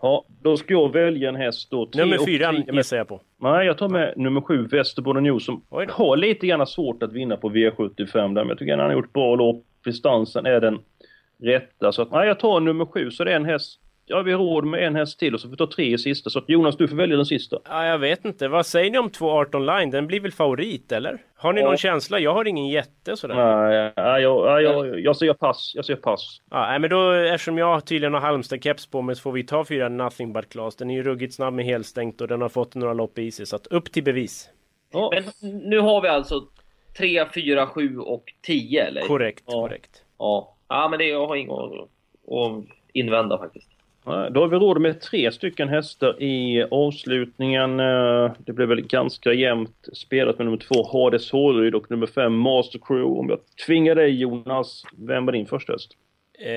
Ja. 0.01 0.25
då 0.43 0.57
ska 0.57 0.75
jag 0.75 0.93
välja 0.93 1.29
en 1.29 1.37
häst 1.37 1.71
då. 1.71 1.89
Nummer 1.95 2.27
fyra 2.27 2.53
gissar 2.53 2.97
jag 2.97 3.09
på. 3.09 3.21
Nej, 3.41 3.67
jag 3.67 3.79
tar 3.79 3.89
med 3.89 4.15
nummer 4.17 4.41
sju, 4.41 4.67
Västerbotten 4.67 5.23
News, 5.23 5.45
som 5.45 5.63
har 5.91 6.17
lite 6.17 6.47
grann 6.47 6.67
svårt 6.67 7.03
att 7.03 7.13
vinna 7.13 7.37
på 7.37 7.51
V75 7.51 8.13
där. 8.13 8.29
Men 8.29 8.49
jag 8.49 8.59
tycker 8.59 8.73
att 8.73 8.79
han 8.79 8.89
har 8.89 8.97
gjort 8.97 9.13
bra 9.13 9.35
lopp. 9.35 9.65
Distansen 9.85 10.47
är 10.47 10.61
den 10.61 10.79
rätta. 11.43 11.93
Så 11.93 12.03
att, 12.03 12.13
nej, 12.13 12.29
jag 12.29 12.39
tar 12.39 12.61
nummer 12.61 12.87
sju, 12.87 13.11
så 13.11 13.25
det 13.25 13.33
är 13.33 13.37
en 13.37 13.45
häst 13.45 13.81
Ja, 14.07 14.23
vi 14.23 14.33
har 14.33 14.38
råd 14.38 14.64
med 14.64 14.87
en 14.87 14.97
häst 14.97 15.19
till 15.19 15.35
och 15.35 15.40
så 15.40 15.47
får 15.47 15.51
vi 15.51 15.57
ta 15.57 15.67
tre 15.67 15.95
i 15.95 15.99
sista. 15.99 16.31
Så 16.31 16.38
att 16.38 16.49
Jonas, 16.49 16.77
du 16.77 16.88
får 16.88 16.97
välja 16.97 17.17
den 17.17 17.27
sista. 17.27 17.59
Ja, 17.69 17.87
jag 17.87 17.99
vet 17.99 18.25
inte. 18.25 18.49
Vad 18.49 18.67
säger 18.67 18.90
ni 18.90 18.99
om 18.99 19.11
2.18 19.11 19.79
line? 19.79 19.90
Den 19.90 20.07
blir 20.07 20.21
väl 20.21 20.33
favorit, 20.33 20.93
eller? 20.93 21.19
Har 21.37 21.53
ni 21.53 21.61
ja. 21.61 21.67
någon 21.67 21.77
känsla? 21.77 22.19
Jag 22.19 22.35
har 22.35 22.45
ingen 22.45 22.69
jätte 22.69 23.17
sådär. 23.17 23.35
Nej, 23.35 23.93
ja, 23.97 24.21
jag, 24.21 24.62
jag, 24.62 25.01
jag 25.01 25.17
säger 25.17 25.35
pass. 25.35 25.73
Jag 25.75 25.85
säger 25.85 26.01
pass. 26.01 26.40
Ja, 26.51 26.79
men 26.79 26.90
då, 26.90 27.11
eftersom 27.12 27.59
jag 27.59 27.87
tydligen 27.87 28.14
har 28.14 28.21
Halmstad-keps 28.21 28.90
på 28.90 29.03
mig 29.03 29.17
så 29.17 29.23
får 29.23 29.33
vi 29.33 29.45
ta 29.45 29.64
fyra 29.64 29.88
Nothing 29.88 30.33
But 30.33 30.49
Class. 30.49 30.77
Den 30.77 30.90
är 30.90 30.95
ju 30.95 31.03
ruggigt 31.03 31.35
snabb 31.35 31.55
med 31.55 31.64
helstängt 31.64 32.21
och 32.21 32.29
den 32.29 32.43
har 32.43 32.49
fått 32.49 32.75
några 32.75 32.95
lopp 32.95 33.19
i 33.19 33.31
sig. 33.31 33.47
Så 33.47 33.57
att 33.57 33.67
upp 33.67 33.93
till 33.93 34.05
bevis. 34.05 34.51
Ja. 34.93 35.12
Men 35.14 35.51
nu 35.71 35.81
har 35.81 36.01
vi 36.01 36.09
alltså 36.09 36.43
3, 36.97 37.27
4, 37.35 37.67
7 37.67 37.99
och 37.99 38.25
10, 38.43 38.87
eller? 38.87 39.01
Korrekt, 39.01 39.45
ja. 39.47 39.53
korrekt. 39.53 40.03
Ja. 40.19 40.57
ja, 40.69 40.88
men 40.88 40.99
det, 40.99 41.05
jag 41.05 41.27
har 41.27 41.37
inget 41.37 41.53
att 41.53 42.64
invända 42.93 43.38
faktiskt. 43.38 43.74
Då 44.05 44.40
har 44.40 44.49
vi 44.49 44.57
råd 44.57 44.81
med 44.81 45.01
tre 45.01 45.33
stycken 45.33 45.69
hästar 45.69 46.23
i 46.23 46.67
avslutningen. 46.71 47.81
Eh, 47.81 48.33
det 48.38 48.53
blev 48.53 48.69
väl 48.69 48.81
ganska 48.81 49.33
jämnt 49.33 49.88
spelat 49.93 50.38
med 50.38 50.45
nummer 50.45 50.59
två 50.59 50.88
Hades 50.93 51.31
Håryd 51.31 51.75
och 51.75 51.90
nummer 51.90 52.07
fem 52.07 52.35
Master 52.35 52.79
Crew. 52.79 53.19
Om 53.21 53.29
jag 53.29 53.38
tvingar 53.67 53.95
dig 53.95 54.21
Jonas, 54.21 54.85
vem 54.99 55.27
var 55.27 55.33
din 55.33 55.47
första 55.47 55.73
häst? 55.73 55.90
Eh, 56.38 56.53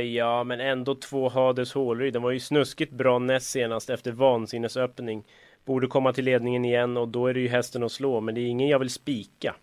ja, 0.00 0.44
men 0.44 0.60
ändå 0.60 0.94
två 0.94 1.28
Hades 1.28 1.72
Håryd. 1.72 2.12
Den 2.12 2.22
var 2.22 2.30
ju 2.30 2.40
snuskigt 2.40 2.92
bra 2.92 3.18
näst 3.18 3.50
senast 3.50 3.90
efter 3.90 4.12
vansinnesöppning. 4.12 5.24
Borde 5.64 5.86
komma 5.86 6.12
till 6.12 6.24
ledningen 6.24 6.64
igen 6.64 6.96
och 6.96 7.08
då 7.08 7.26
är 7.26 7.34
det 7.34 7.40
ju 7.40 7.48
hästen 7.48 7.82
att 7.82 7.92
slå, 7.92 8.20
men 8.20 8.34
det 8.34 8.40
är 8.40 8.46
ingen 8.46 8.68
jag 8.68 8.78
vill 8.78 8.90
spika. 8.90 9.54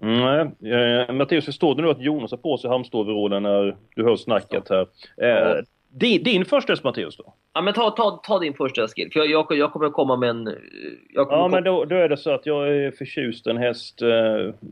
Nej, 0.00 0.40
eh, 0.72 1.12
Mattias, 1.12 1.44
förstår 1.44 1.74
du 1.74 1.82
nu 1.82 1.90
att 1.90 2.00
Jonas 2.00 2.30
har 2.30 2.38
på 2.38 2.58
sig 2.58 2.70
halmståoverallen 2.70 3.42
när 3.42 3.76
du 3.94 4.04
hör 4.04 4.16
snacket 4.16 4.68
här? 4.68 4.86
Eh, 5.16 5.62
din, 5.88 6.22
din 6.22 6.44
första 6.44 6.76
Matteus 6.84 7.16
då? 7.16 7.34
Ja 7.54 7.60
men 7.60 7.74
ta, 7.74 7.90
ta, 7.90 8.10
ta 8.10 8.38
din 8.38 8.54
första 8.54 8.88
skill. 8.88 9.10
För 9.12 9.20
jag, 9.20 9.30
jag, 9.30 9.58
jag 9.58 9.72
kommer 9.72 9.90
komma 9.90 10.16
med 10.16 10.30
en... 10.30 10.56
ja 11.14 11.48
men 11.50 11.64
då, 11.64 11.84
då 11.84 11.96
är 11.96 12.08
det 12.08 12.16
så 12.16 12.30
att 12.30 12.46
jag 12.46 12.68
är 12.68 12.90
förtjust 12.90 13.46
en 13.46 13.56
häst. 13.56 14.02
Eh, 14.02 14.08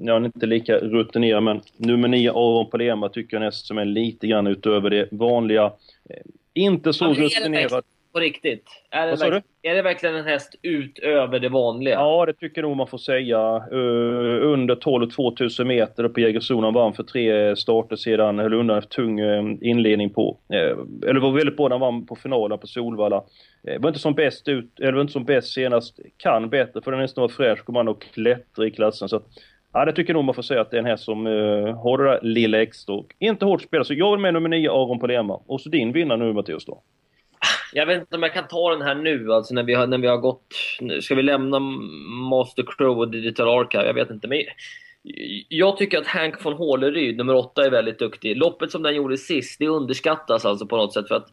jag 0.01 0.17
är 0.17 0.25
inte 0.25 0.47
lika 0.47 0.79
rutinerad 0.79 1.43
men 1.43 1.61
nummer 1.77 2.09
9 2.09 2.31
Aron 2.31 2.71
Palema 2.71 3.09
tycker 3.09 3.37
jag 3.37 3.41
är 3.41 3.47
en 3.47 3.53
häst 3.53 3.67
som 3.67 3.79
är 3.79 3.85
lite 3.85 4.27
grann 4.27 4.47
utöver 4.47 4.91
det 4.91 5.09
vanliga. 5.11 5.65
Eh, 6.11 6.17
inte 6.55 6.93
så 6.93 7.05
ja, 7.05 7.11
rutinerad. 7.11 7.85
På 8.17 8.21
riktigt? 8.21 8.65
Är 8.91 9.07
det, 9.07 9.17
verk- 9.17 9.45
är 9.63 9.75
det 9.75 9.83
verkligen 9.83 10.17
en 10.17 10.25
häst 10.25 10.55
utöver 10.63 11.39
det 11.39 11.49
vanliga? 11.49 11.95
Ja, 11.95 12.27
det 12.27 12.33
tycker 12.33 12.63
jag 12.63 12.69
nog 12.69 12.77
man 12.77 12.87
får 12.87 12.99
säga. 12.99 13.39
Uh, 13.73 14.53
under 14.53 14.75
12 14.75 15.11
2000 15.11 15.69
meter 15.69 16.09
på 16.09 16.21
Jägersro 16.21 16.71
vann 16.71 16.95
för 16.95 17.03
tre 17.03 17.57
starter 17.57 17.97
sedan, 17.97 18.39
höll 18.39 18.55
undan 18.55 18.77
en 18.77 18.83
tung 18.83 19.21
uh, 19.21 19.57
inledning 19.61 20.11
på. 20.11 20.39
Uh, 20.55 21.09
eller 21.09 21.21
var 21.21 21.31
väldigt 21.31 21.57
bra 21.57 21.69
när 21.69 21.79
han 21.79 21.95
vann 21.95 22.07
på 22.07 22.17
finalen 22.17 22.59
på 22.59 22.67
Solvalla. 22.67 23.25
Uh, 23.69 23.81
var 23.81 23.89
inte 23.89 24.01
som 24.01 24.15
bäst 24.15 24.49
ut, 24.49 24.81
eller 24.81 24.93
var 24.93 25.01
inte 25.01 25.13
som 25.13 25.25
bäst 25.25 25.53
senast. 25.53 26.01
Kan 26.17 26.51
bättre, 26.51 26.83
för 26.83 26.91
den 26.91 27.01
nästan 27.01 27.23
var 27.23 27.29
fräsch, 27.29 27.65
kom 27.65 27.77
han 27.77 27.89
och 27.89 28.03
klättra 28.03 28.67
i 28.67 28.71
klassen. 28.71 29.09
Så 29.09 29.17
att, 29.17 29.27
Ja, 29.73 29.85
det 29.85 29.93
tycker 29.93 30.13
jag 30.13 30.17
nog 30.17 30.25
man 30.25 30.35
får 30.35 30.43
säga 30.43 30.61
att 30.61 30.71
det 30.71 30.77
är 30.77 30.79
en 30.79 30.87
häst 30.87 31.05
som 31.05 31.27
uh, 31.27 31.77
har 31.77 31.99
det 31.99 32.05
där 32.05 32.21
lilla 32.23 32.63
extra. 32.63 32.95
Och 32.95 33.15
inte 33.19 33.45
hårt 33.45 33.63
spelat. 33.63 33.87
Så 33.87 33.95
jag 33.95 34.15
är 34.15 34.19
med 34.19 34.35
nummer 34.35 34.49
9, 34.49 34.71
Aron 34.71 34.99
Palema. 34.99 35.41
Och 35.47 35.61
så 35.61 35.69
din 35.69 35.93
vinnare 35.93 36.19
nu, 36.19 36.33
Mattias 36.33 36.65
då. 36.65 36.83
Jag 37.77 37.87
vet 37.87 38.01
inte 38.01 38.17
om 38.17 38.23
jag 38.23 38.35
kan 38.35 38.49
ta 38.49 38.71
den 38.71 38.83
här 38.83 38.95
nu, 38.95 39.33
alltså 39.33 39.55
när 39.55 39.63
vi 39.63 39.75
har, 39.75 39.87
när 39.87 39.99
vi 39.99 40.07
har 40.07 40.17
gått... 40.17 40.55
Ska 41.01 41.15
vi 41.15 41.23
lämna 41.23 41.59
Master 42.31 42.65
Crow 42.77 42.99
och 42.99 43.11
Digital 43.11 43.49
Archive? 43.49 43.87
Jag 43.87 43.95
vet 43.95 44.11
inte. 44.11 44.29
Men 44.29 44.43
jag 45.49 45.77
tycker 45.77 45.99
att 45.99 46.07
Hank 46.07 46.45
von 46.45 46.53
Håleryd, 46.53 47.17
nummer 47.17 47.35
8, 47.35 47.65
är 47.65 47.71
väldigt 47.71 47.99
duktig. 47.99 48.37
Loppet 48.37 48.71
som 48.71 48.83
den 48.83 48.95
gjorde 48.95 49.17
sist, 49.17 49.59
det 49.59 49.69
underskattas 49.69 50.45
alltså 50.45 50.67
på 50.67 50.77
något 50.77 50.95
sätt. 50.95 51.09
för 51.09 51.15
att 51.15 51.29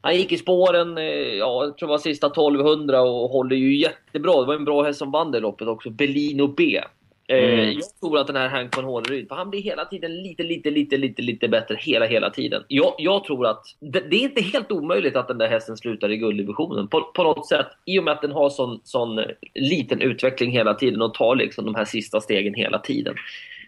han 0.00 0.16
gick 0.16 0.32
i 0.32 0.36
spåren, 0.36 0.98
eh, 0.98 1.04
ja, 1.34 1.64
jag 1.64 1.78
tror 1.78 1.88
det 1.88 1.92
var 1.92 1.98
sista 1.98 2.26
1200 2.26 3.00
och 3.02 3.30
håller 3.30 3.56
ju 3.56 3.76
jättebra. 3.76 4.40
Det 4.40 4.46
var 4.46 4.54
en 4.54 4.64
bra 4.64 4.82
häst 4.82 4.98
som 4.98 5.10
vann 5.10 5.30
det 5.30 5.40
loppet 5.40 5.68
också, 5.68 5.90
Belino 5.90 6.46
B. 6.46 6.80
Mm. 7.28 7.72
Jag 7.72 7.98
tror 8.00 8.18
att 8.18 8.26
den 8.26 8.36
här 8.36 8.48
Hank 8.48 8.76
von 8.76 8.84
Håleryd, 8.84 9.28
för 9.28 9.34
han 9.34 9.50
blir 9.50 9.62
hela 9.62 9.84
tiden 9.84 10.22
lite, 10.22 10.42
lite, 10.42 10.70
lite, 10.70 10.96
lite, 10.96 11.22
lite 11.22 11.48
bättre 11.48 11.76
hela, 11.80 12.06
hela 12.06 12.30
tiden. 12.30 12.64
Jag, 12.68 12.94
jag 12.98 13.24
tror 13.24 13.46
att 13.46 13.62
det, 13.80 14.00
det, 14.00 14.16
är 14.16 14.20
inte 14.20 14.42
helt 14.42 14.72
omöjligt 14.72 15.16
att 15.16 15.28
den 15.28 15.38
där 15.38 15.48
hästen 15.48 15.76
slutar 15.76 16.10
i 16.10 16.16
gulddivisionen 16.16 16.88
på, 16.88 17.00
på 17.00 17.22
något 17.22 17.48
sätt. 17.48 17.66
I 17.84 17.98
och 17.98 18.04
med 18.04 18.12
att 18.12 18.22
den 18.22 18.32
har 18.32 18.50
sån, 18.50 18.80
sån 18.84 19.24
liten 19.54 20.00
utveckling 20.00 20.50
hela 20.50 20.74
tiden 20.74 21.02
och 21.02 21.14
tar 21.14 21.36
liksom 21.36 21.64
de 21.64 21.74
här 21.74 21.84
sista 21.84 22.20
stegen 22.20 22.54
hela 22.54 22.78
tiden. 22.78 23.14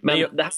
Men, 0.02 0.14
Men 0.14 0.20
jag, 0.20 0.36
det 0.36 0.42
här... 0.42 0.52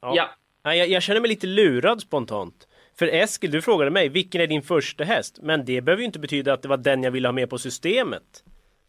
Ja. 0.00 0.28
ja. 0.62 0.74
Jag, 0.74 0.88
jag 0.88 1.02
känner 1.02 1.20
mig 1.20 1.28
lite 1.30 1.46
lurad 1.46 2.00
spontant. 2.00 2.68
För 2.98 3.06
Eskil, 3.06 3.50
du 3.50 3.62
frågade 3.62 3.90
mig, 3.90 4.08
vilken 4.08 4.40
är 4.40 4.46
din 4.46 4.62
första 4.62 5.04
häst? 5.04 5.38
Men 5.42 5.64
det 5.64 5.80
behöver 5.80 6.00
ju 6.00 6.06
inte 6.06 6.18
betyda 6.18 6.52
att 6.52 6.62
det 6.62 6.68
var 6.68 6.76
den 6.76 7.02
jag 7.02 7.10
ville 7.10 7.28
ha 7.28 7.32
med 7.32 7.50
på 7.50 7.58
systemet. 7.58 8.22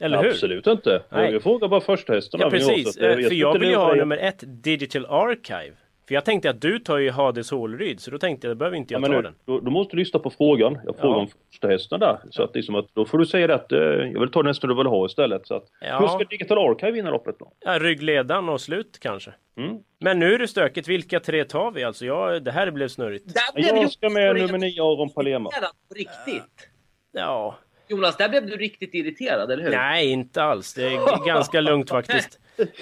Eller 0.02 0.24
hur? 0.24 0.30
Absolut 0.30 0.68
inte. 0.68 1.04
Nej. 1.10 1.32
Jag 1.32 1.44
frågar 1.44 1.68
bara 1.68 1.82
första 1.82 2.14
hästen. 2.14 2.40
Ja, 2.40 2.50
precis. 2.50 2.98
Jag, 2.98 3.22
jag 3.22 3.28
för 3.28 3.36
jag 3.36 3.60
vill 3.60 3.70
ju 3.70 3.76
ha 3.76 3.96
nummer 3.96 4.18
ett, 4.18 4.44
Digital 4.48 5.06
Archive. 5.06 5.74
För 6.08 6.16
jag 6.16 6.26
tänkte 6.26 6.50
att 6.50 6.62
du 6.62 6.80
tar 6.80 6.98
ju 6.98 7.12
Hades 7.12 7.52
Hålryd, 7.52 8.00
så 8.00 8.12
då 8.12 8.18
tänkte 8.18 8.48
jag, 8.48 8.56
då 8.56 8.60
behöver 8.60 8.78
inte 8.78 8.94
jag 8.94 9.02
ja, 9.02 9.08
ta 9.08 9.14
nu, 9.14 9.22
den. 9.22 9.36
Då, 9.46 9.60
då, 9.60 9.72
måste 9.72 9.96
du 9.96 10.00
lyssna 10.00 10.20
på 10.20 10.30
frågan. 10.30 10.80
Jag 10.86 10.96
frågar 10.98 11.16
ja. 11.16 11.22
om 11.22 11.28
första 11.52 11.68
hästen 11.68 12.00
där. 12.00 12.18
Så 12.30 12.44
att, 12.44 12.56
liksom 12.56 12.76
att, 12.76 12.86
då 12.94 13.06
får 13.06 13.18
du 13.18 13.26
säga 13.26 13.56
att 13.56 13.72
eh, 13.72 13.80
jag 13.80 14.20
vill 14.20 14.32
ta 14.32 14.40
den 14.40 14.48
hästen 14.48 14.70
du 14.70 14.76
vill 14.76 14.86
ha 14.86 15.06
istället. 15.06 15.48
Så 15.48 15.56
att, 15.56 15.64
ja. 15.82 16.00
Hur 16.00 16.08
ska 16.08 16.24
Digital 16.24 16.58
Archive 16.58 16.92
vinna 16.92 17.10
loppet 17.10 17.36
då? 17.40 17.52
Ja, 17.60 17.80
ryggledaren 17.80 18.50
och 18.50 18.62
slut 18.62 18.98
kanske. 19.02 19.34
Mm. 19.58 19.78
Men 20.00 20.20
nu 20.20 20.34
är 20.34 20.40
det 20.40 20.48
stökigt. 20.48 20.88
Vilka 20.88 21.20
tre 21.20 21.44
tar 21.44 21.72
vi? 21.72 21.84
Alltså, 21.84 22.06
jag, 22.06 22.44
det 22.44 22.52
här 22.52 22.72
blev 22.72 22.88
snurrigt. 22.88 23.26
jag 23.56 23.92
ska 23.92 24.10
med 24.10 24.36
nummer 24.36 24.58
nio, 24.58 24.84
Aron 24.84 25.10
Palema. 25.10 25.50
Riktigt? 25.96 26.70
Ja. 27.12 27.58
Jonas, 27.92 28.18
där 28.18 28.30
blev 28.30 28.46
du 28.46 28.58
riktigt 28.58 28.94
irriterad, 28.94 29.52
eller 29.52 29.64
hur? 29.64 29.72
Nej, 29.72 30.12
inte 30.12 30.44
alls. 30.44 30.74
Det 30.74 30.84
är 30.84 31.26
ganska 31.26 31.62
lugnt 31.62 31.90
faktiskt. 31.90 32.40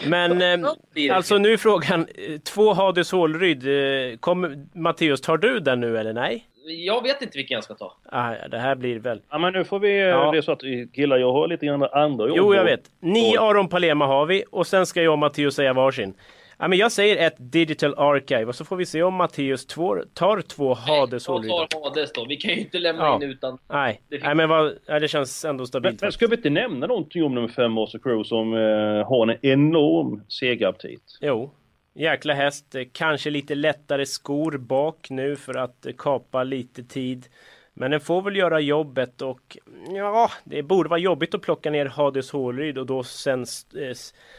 Men 0.08 0.42
eh, 0.42 0.70
alltså 1.16 1.38
nu 1.38 1.54
är 1.54 1.58
frågan, 1.58 2.08
två 2.44 2.74
Hades 2.74 3.12
Hålryd. 3.12 3.68
Eh, 3.68 4.36
Matteus, 4.74 5.22
tar 5.22 5.38
du 5.38 5.60
den 5.60 5.80
nu 5.80 5.98
eller 5.98 6.14
nej? 6.14 6.46
Jag 6.66 7.04
vet 7.04 7.22
inte 7.22 7.38
vilken 7.38 7.56
jag 7.56 7.64
ska 7.64 7.74
ta. 7.74 7.94
Ah, 8.06 8.48
det 8.52 8.58
här 8.58 8.76
blir 8.76 9.00
väl... 9.00 9.22
Ja, 9.30 9.38
men 9.38 9.54
nu 9.54 9.64
får 9.64 9.80
vi... 9.80 10.00
Ja. 10.00 10.32
Det 10.32 10.38
är 10.38 10.42
så 10.42 10.52
att 10.52 10.62
killar, 10.94 11.18
jag 11.18 11.34
har 11.34 11.48
lite 11.48 11.66
grann 11.66 11.84
andra 11.84 12.28
jobb. 12.28 12.38
Jo, 12.38 12.56
jag 12.56 12.64
vet. 12.64 12.82
Nio 13.00 13.40
Aron 13.40 13.70
Palema 13.70 14.06
har 14.06 14.26
vi 14.26 14.44
och 14.52 14.68
sen 14.68 14.86
ska 14.86 15.02
jag 15.02 15.12
och 15.14 15.20
Matteus 15.20 15.56
säga 15.56 15.74
varsin. 15.74 16.14
Ja, 16.62 16.68
men 16.68 16.78
jag 16.78 16.92
säger 16.92 17.28
ett 17.28 17.36
Digital 17.38 17.94
Archive 17.98 18.46
och 18.46 18.56
så 18.56 18.66
får 18.66 18.76
vi 18.76 18.86
se 18.86 19.04
om 19.04 19.14
Matteus 19.14 19.66
tar 19.66 20.42
två 20.42 20.74
Hades 20.74 21.28
Hålryd. 21.28 21.52
Jag 21.52 21.70
tar 21.70 21.84
Hades 21.84 22.14
då. 22.14 22.26
Vi 22.26 22.38
kan 22.38 22.52
ju 22.52 22.60
inte 22.60 22.80
lämna 22.80 23.04
ja. 23.04 23.16
in 23.16 23.24
utan... 23.24 23.58
Nej, 23.68 24.02
det, 24.10 24.24
Nej 24.24 24.36
men 24.36 24.50
vad, 24.50 24.74
ja, 24.86 25.00
det 25.00 25.08
känns 25.08 25.46
ändå 25.46 25.66
stabilt. 25.66 26.02
Men, 26.02 26.08
men 26.08 26.12
ska 26.12 26.28
vi 26.28 26.36
inte 26.36 26.50
nämna 26.50 26.88
någonting 26.88 27.24
om 27.24 27.36
nummer 27.36 27.48
fem, 27.48 27.72
Master 27.72 28.00
Crew, 28.00 28.24
som 28.24 28.54
eh, 28.54 29.08
har 29.08 29.28
en 29.28 29.38
enorm 29.42 30.24
segeraptit? 30.28 31.18
Jo. 31.22 31.52
Jäkla 31.94 32.34
häst. 32.34 32.76
Kanske 32.92 33.30
lite 33.30 33.56
lättare 33.56 34.06
skor 34.06 34.58
bak 34.58 35.08
nu 35.10 35.36
för 35.36 35.58
att 35.58 35.86
kapa 35.98 36.44
lite 36.44 36.84
tid. 36.84 37.26
Men 37.74 37.92
den 37.92 38.02
får 38.02 38.22
väl 38.22 38.36
göra 38.36 38.60
jobbet 38.60 39.22
och 39.22 39.58
ja, 39.96 40.32
det 40.44 40.64
borde 40.64 40.90
vara 40.90 41.00
jobbigt 41.00 41.36
att 41.36 41.42
plocka 41.42 41.72
ner 41.72 41.86
Hades 41.86 42.32
Hålryd 42.32 42.78
och 42.78 42.86
då 42.86 43.04
sen 43.04 43.42
eh, 43.76 43.96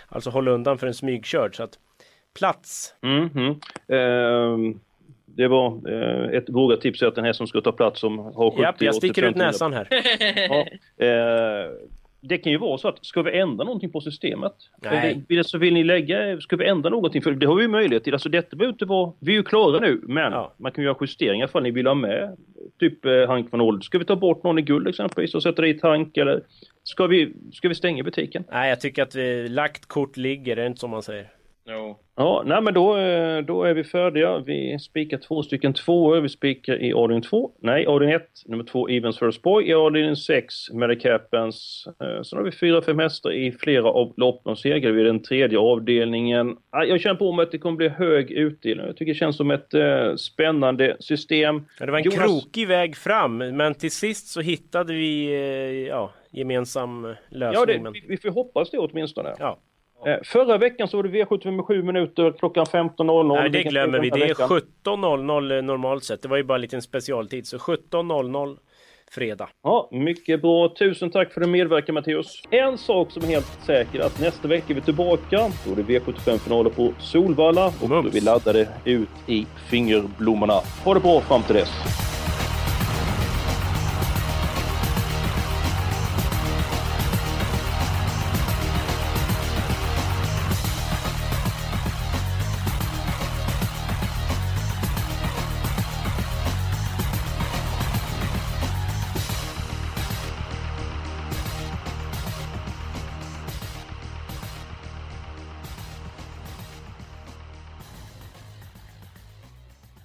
alltså 0.09 0.31
hålla 0.31 0.51
undan 0.51 0.79
för 0.79 0.87
en 0.87 0.95
smygkörd. 0.95 1.57
Så 1.57 1.63
att 1.63 1.79
plats. 2.39 2.95
Mm 3.03 3.29
-hmm. 3.29 3.51
eh, 3.89 4.77
det 5.27 5.49
var 5.49 5.81
eh, 5.89 6.37
ett 6.37 6.49
vågat 6.49 6.81
tips 6.81 7.03
att 7.03 7.15
den 7.15 7.25
här 7.25 7.33
som 7.33 7.47
ska 7.47 7.61
ta 7.61 7.73
plats 7.73 8.01
som 8.01 8.19
har 8.19 8.51
70 8.51 8.63
Japp, 8.63 8.83
jag 8.83 8.95
sticker 8.95 9.23
ut 9.23 9.37
näsan 9.37 9.73
här. 9.73 9.89
ja, 10.49 10.67
eh, 11.07 11.71
det 12.23 12.39
kan 12.39 12.53
ju 12.53 12.59
vara 12.59 12.79
så 12.79 12.89
att 12.89 13.05
ska 13.07 13.23
vi 13.23 13.39
ändra 13.39 13.65
någonting 13.65 13.91
på 13.91 14.01
systemet? 14.01 14.53
Nej. 14.83 15.45
Så 15.45 15.59
vill 15.59 15.75
ni 15.75 15.85
lägga, 15.85 16.41
ska 16.41 16.57
vi 16.57 16.67
ändra 16.67 16.91
någonting? 16.91 17.23
För 17.23 17.33
det 17.33 17.47
har 17.47 17.55
vi 17.55 17.63
ju 17.63 17.69
möjlighet 17.69 18.05
till. 18.05 18.13
Alltså 18.13 18.29
detta 18.29 18.57
behöver 18.57 18.73
inte 18.73 18.85
vara, 18.85 19.13
vi 19.19 19.33
är 19.33 19.37
ju 19.37 19.43
klara 19.43 19.81
nu, 19.81 20.01
men 20.03 20.33
ja. 20.33 20.55
man 20.57 20.73
kan 20.73 20.85
ju 20.85 20.89
göra 20.89 20.99
justeringar 21.01 21.47
ifall 21.47 21.63
ni 21.63 21.71
vill 21.71 21.87
ha 21.87 21.95
med 21.95 22.37
typ 22.81 23.05
eh, 23.05 23.27
Hank 23.27 23.53
von 23.53 23.61
Old. 23.61 23.85
Ska 23.85 23.99
vi 23.99 24.05
ta 24.05 24.17
bort 24.17 24.43
någon 24.43 24.59
i 24.59 24.63
guld 24.63 24.89
exempelvis 24.89 25.35
och 25.35 25.43
sätta 25.43 25.63
dit 25.63 25.83
Hank 25.83 26.17
eller 26.17 26.43
ska 26.83 27.07
vi, 27.07 27.33
ska 27.53 27.69
vi 27.69 27.75
stänga 27.75 28.03
butiken? 28.03 28.45
Nej, 28.51 28.69
jag 28.69 28.81
tycker 28.81 29.03
att 29.03 29.15
vi, 29.15 29.49
lagt 29.49 29.87
kort 29.87 30.17
ligger, 30.17 30.57
det 30.57 30.63
är 30.63 30.67
inte 30.67 30.81
som 30.81 30.91
man 30.91 31.03
säger. 31.03 31.40
Ja, 32.21 32.43
nej 32.47 32.63
men 32.63 32.75
då, 32.75 32.97
eh, 32.97 33.39
då 33.39 33.65
är 33.65 33.75
vi 33.75 33.85
färdiga. 33.85 34.39
Vi 34.39 34.79
spikar 34.79 35.19
två 35.19 35.43
stycken 35.43 35.73
tvåor. 35.73 36.21
Vi 36.21 36.29
spikar 36.29 36.83
i 36.83 36.93
avdelning 36.93 37.23
två. 37.23 37.51
Nej, 37.61 37.87
avdelning 37.87 38.17
ett. 38.17 38.43
Nummer 38.47 38.65
två, 38.65 38.89
Evens 38.89 39.19
First 39.19 39.43
Boy. 39.43 39.69
I 39.69 39.75
avdelning 39.75 40.17
sex, 40.17 40.71
Medicapens. 40.73 41.89
Eh, 42.01 42.23
sen 42.23 42.37
har 42.37 42.45
vi 42.45 42.53
fyra, 42.53 42.83
fem 42.83 42.99
hästar 42.99 43.33
i 43.33 43.53
flera 43.53 43.89
av 43.89 44.15
loppen. 44.17 44.57
Segrar 44.57 44.93
vi 44.93 45.03
den 45.03 45.23
tredje 45.23 45.59
avdelningen. 45.59 46.57
Jag 46.71 47.01
känner 47.01 47.17
på 47.17 47.33
mig 47.33 47.43
att 47.43 47.53
det 47.53 47.59
kommer 47.59 47.77
bli 47.77 47.89
hög 47.89 48.31
utdelning. 48.31 48.87
Jag 48.87 48.97
tycker 48.97 49.13
det 49.13 49.19
känns 49.19 49.37
som 49.37 49.51
ett 49.51 49.75
eh, 49.75 50.15
spännande 50.17 50.97
system. 51.01 51.65
Ja, 51.79 51.87
det 51.87 51.93
var 51.93 51.99
en 51.99 52.05
Jonas... 52.05 52.19
krokig 52.19 52.69
väg 52.69 52.97
fram, 52.97 53.39
men 53.39 53.75
till 53.75 53.91
sist 53.91 54.29
så 54.29 54.41
hittade 54.41 54.93
vi 54.93 55.87
ja, 55.89 56.13
gemensam 56.31 57.15
lösning. 57.29 57.85
Ja, 57.85 57.91
det, 57.91 57.91
vi, 57.93 58.05
vi 58.09 58.17
får 58.17 58.31
hoppas 58.31 58.71
det 58.71 58.79
åtminstone. 58.79 59.35
Ja. 59.39 59.59
Eh, 60.07 60.17
förra 60.25 60.59
veckan 60.59 60.89
så 60.89 60.97
var 60.97 61.05
det 61.05 61.25
V75 61.25 61.51
med 61.51 61.65
7 61.65 61.83
minuter 61.83 62.33
klockan 62.39 62.67
15.00. 62.67 63.41
Nej, 63.41 63.51
det 63.51 63.63
glömmer 63.63 63.99
vi. 63.99 64.11
Det 64.11 64.31
är 64.31 64.35
17.00 64.35 65.63
normalt 65.63 66.05
sett. 66.05 66.23
Det 66.23 66.29
var 66.29 66.37
ju 66.37 66.43
bara 66.43 66.55
en 66.55 66.61
liten 66.61 66.83
specialtid. 66.83 67.47
Så 67.47 67.57
17.00 67.57 68.57
fredag. 69.11 69.49
Ja, 69.63 69.89
mycket 69.93 70.43
bra. 70.43 70.75
Tusen 70.79 71.11
tack 71.11 71.33
för 71.33 71.41
din 71.41 71.51
medverkan 71.51 71.95
Matteus. 71.95 72.43
En 72.51 72.79
sak 72.79 73.11
som 73.11 73.23
är 73.23 73.27
helt 73.27 73.59
säker 73.67 74.01
att 74.01 74.21
nästa 74.21 74.49
vecka 74.49 74.67
är 74.69 74.75
vi 74.75 74.81
tillbaka. 74.81 75.51
Då 75.67 75.73
är 75.73 75.77
det 75.77 75.83
V75-finaler 75.83 76.71
på 76.71 76.93
Solvalla 76.99 77.67
och 77.67 77.89
Mums. 77.89 78.03
då 78.03 78.09
är 78.09 78.13
vi 78.13 78.21
laddade 78.21 78.69
ut 78.85 79.09
i 79.27 79.47
fingerblommorna. 79.71 80.61
Ha 80.85 80.95
det 80.95 81.01
bra 81.01 81.21
fram 81.21 81.43
till 81.43 81.55
dess. 81.55 82.10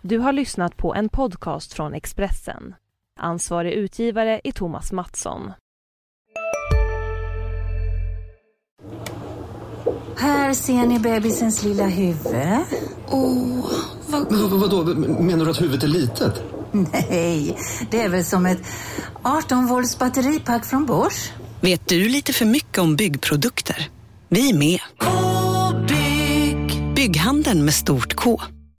Du 0.07 0.19
har 0.19 0.33
lyssnat 0.33 0.77
på 0.77 0.95
en 0.95 1.09
podcast 1.09 1.73
från 1.73 1.93
Expressen. 1.93 2.75
Ansvarig 3.19 3.73
utgivare 3.73 4.41
är 4.43 4.51
Thomas 4.51 4.91
Mattsson. 4.91 5.51
Här 10.17 10.53
ser 10.53 10.85
ni 10.87 10.99
bebisens 10.99 11.63
lilla 11.63 11.87
huvud. 11.87 12.35
Åh, 13.09 13.71
vad... 14.07 14.31
Men 14.31 14.59
vadå, 14.59 14.83
menar 15.23 15.45
du 15.45 15.51
att 15.51 15.61
huvudet 15.61 15.83
är 15.83 15.87
litet? 15.87 16.43
Nej, 16.71 17.57
det 17.91 18.01
är 18.01 18.09
väl 18.09 18.25
som 18.25 18.45
ett 18.45 18.61
18 19.21 19.67
volts 19.67 19.99
batteripack 19.99 20.65
från 20.65 20.85
Bosch. 20.85 21.33
Vet 21.61 21.87
du 21.87 22.09
lite 22.09 22.33
för 22.33 22.45
mycket 22.45 22.77
om 22.77 22.95
byggprodukter? 22.95 23.89
Vi 24.29 24.49
är 24.49 24.57
med. 24.57 24.79
K-bygg. 24.97 26.93
Bygghandeln 26.95 27.65
med 27.65 27.73
stort 27.73 28.13
K. 28.15 28.41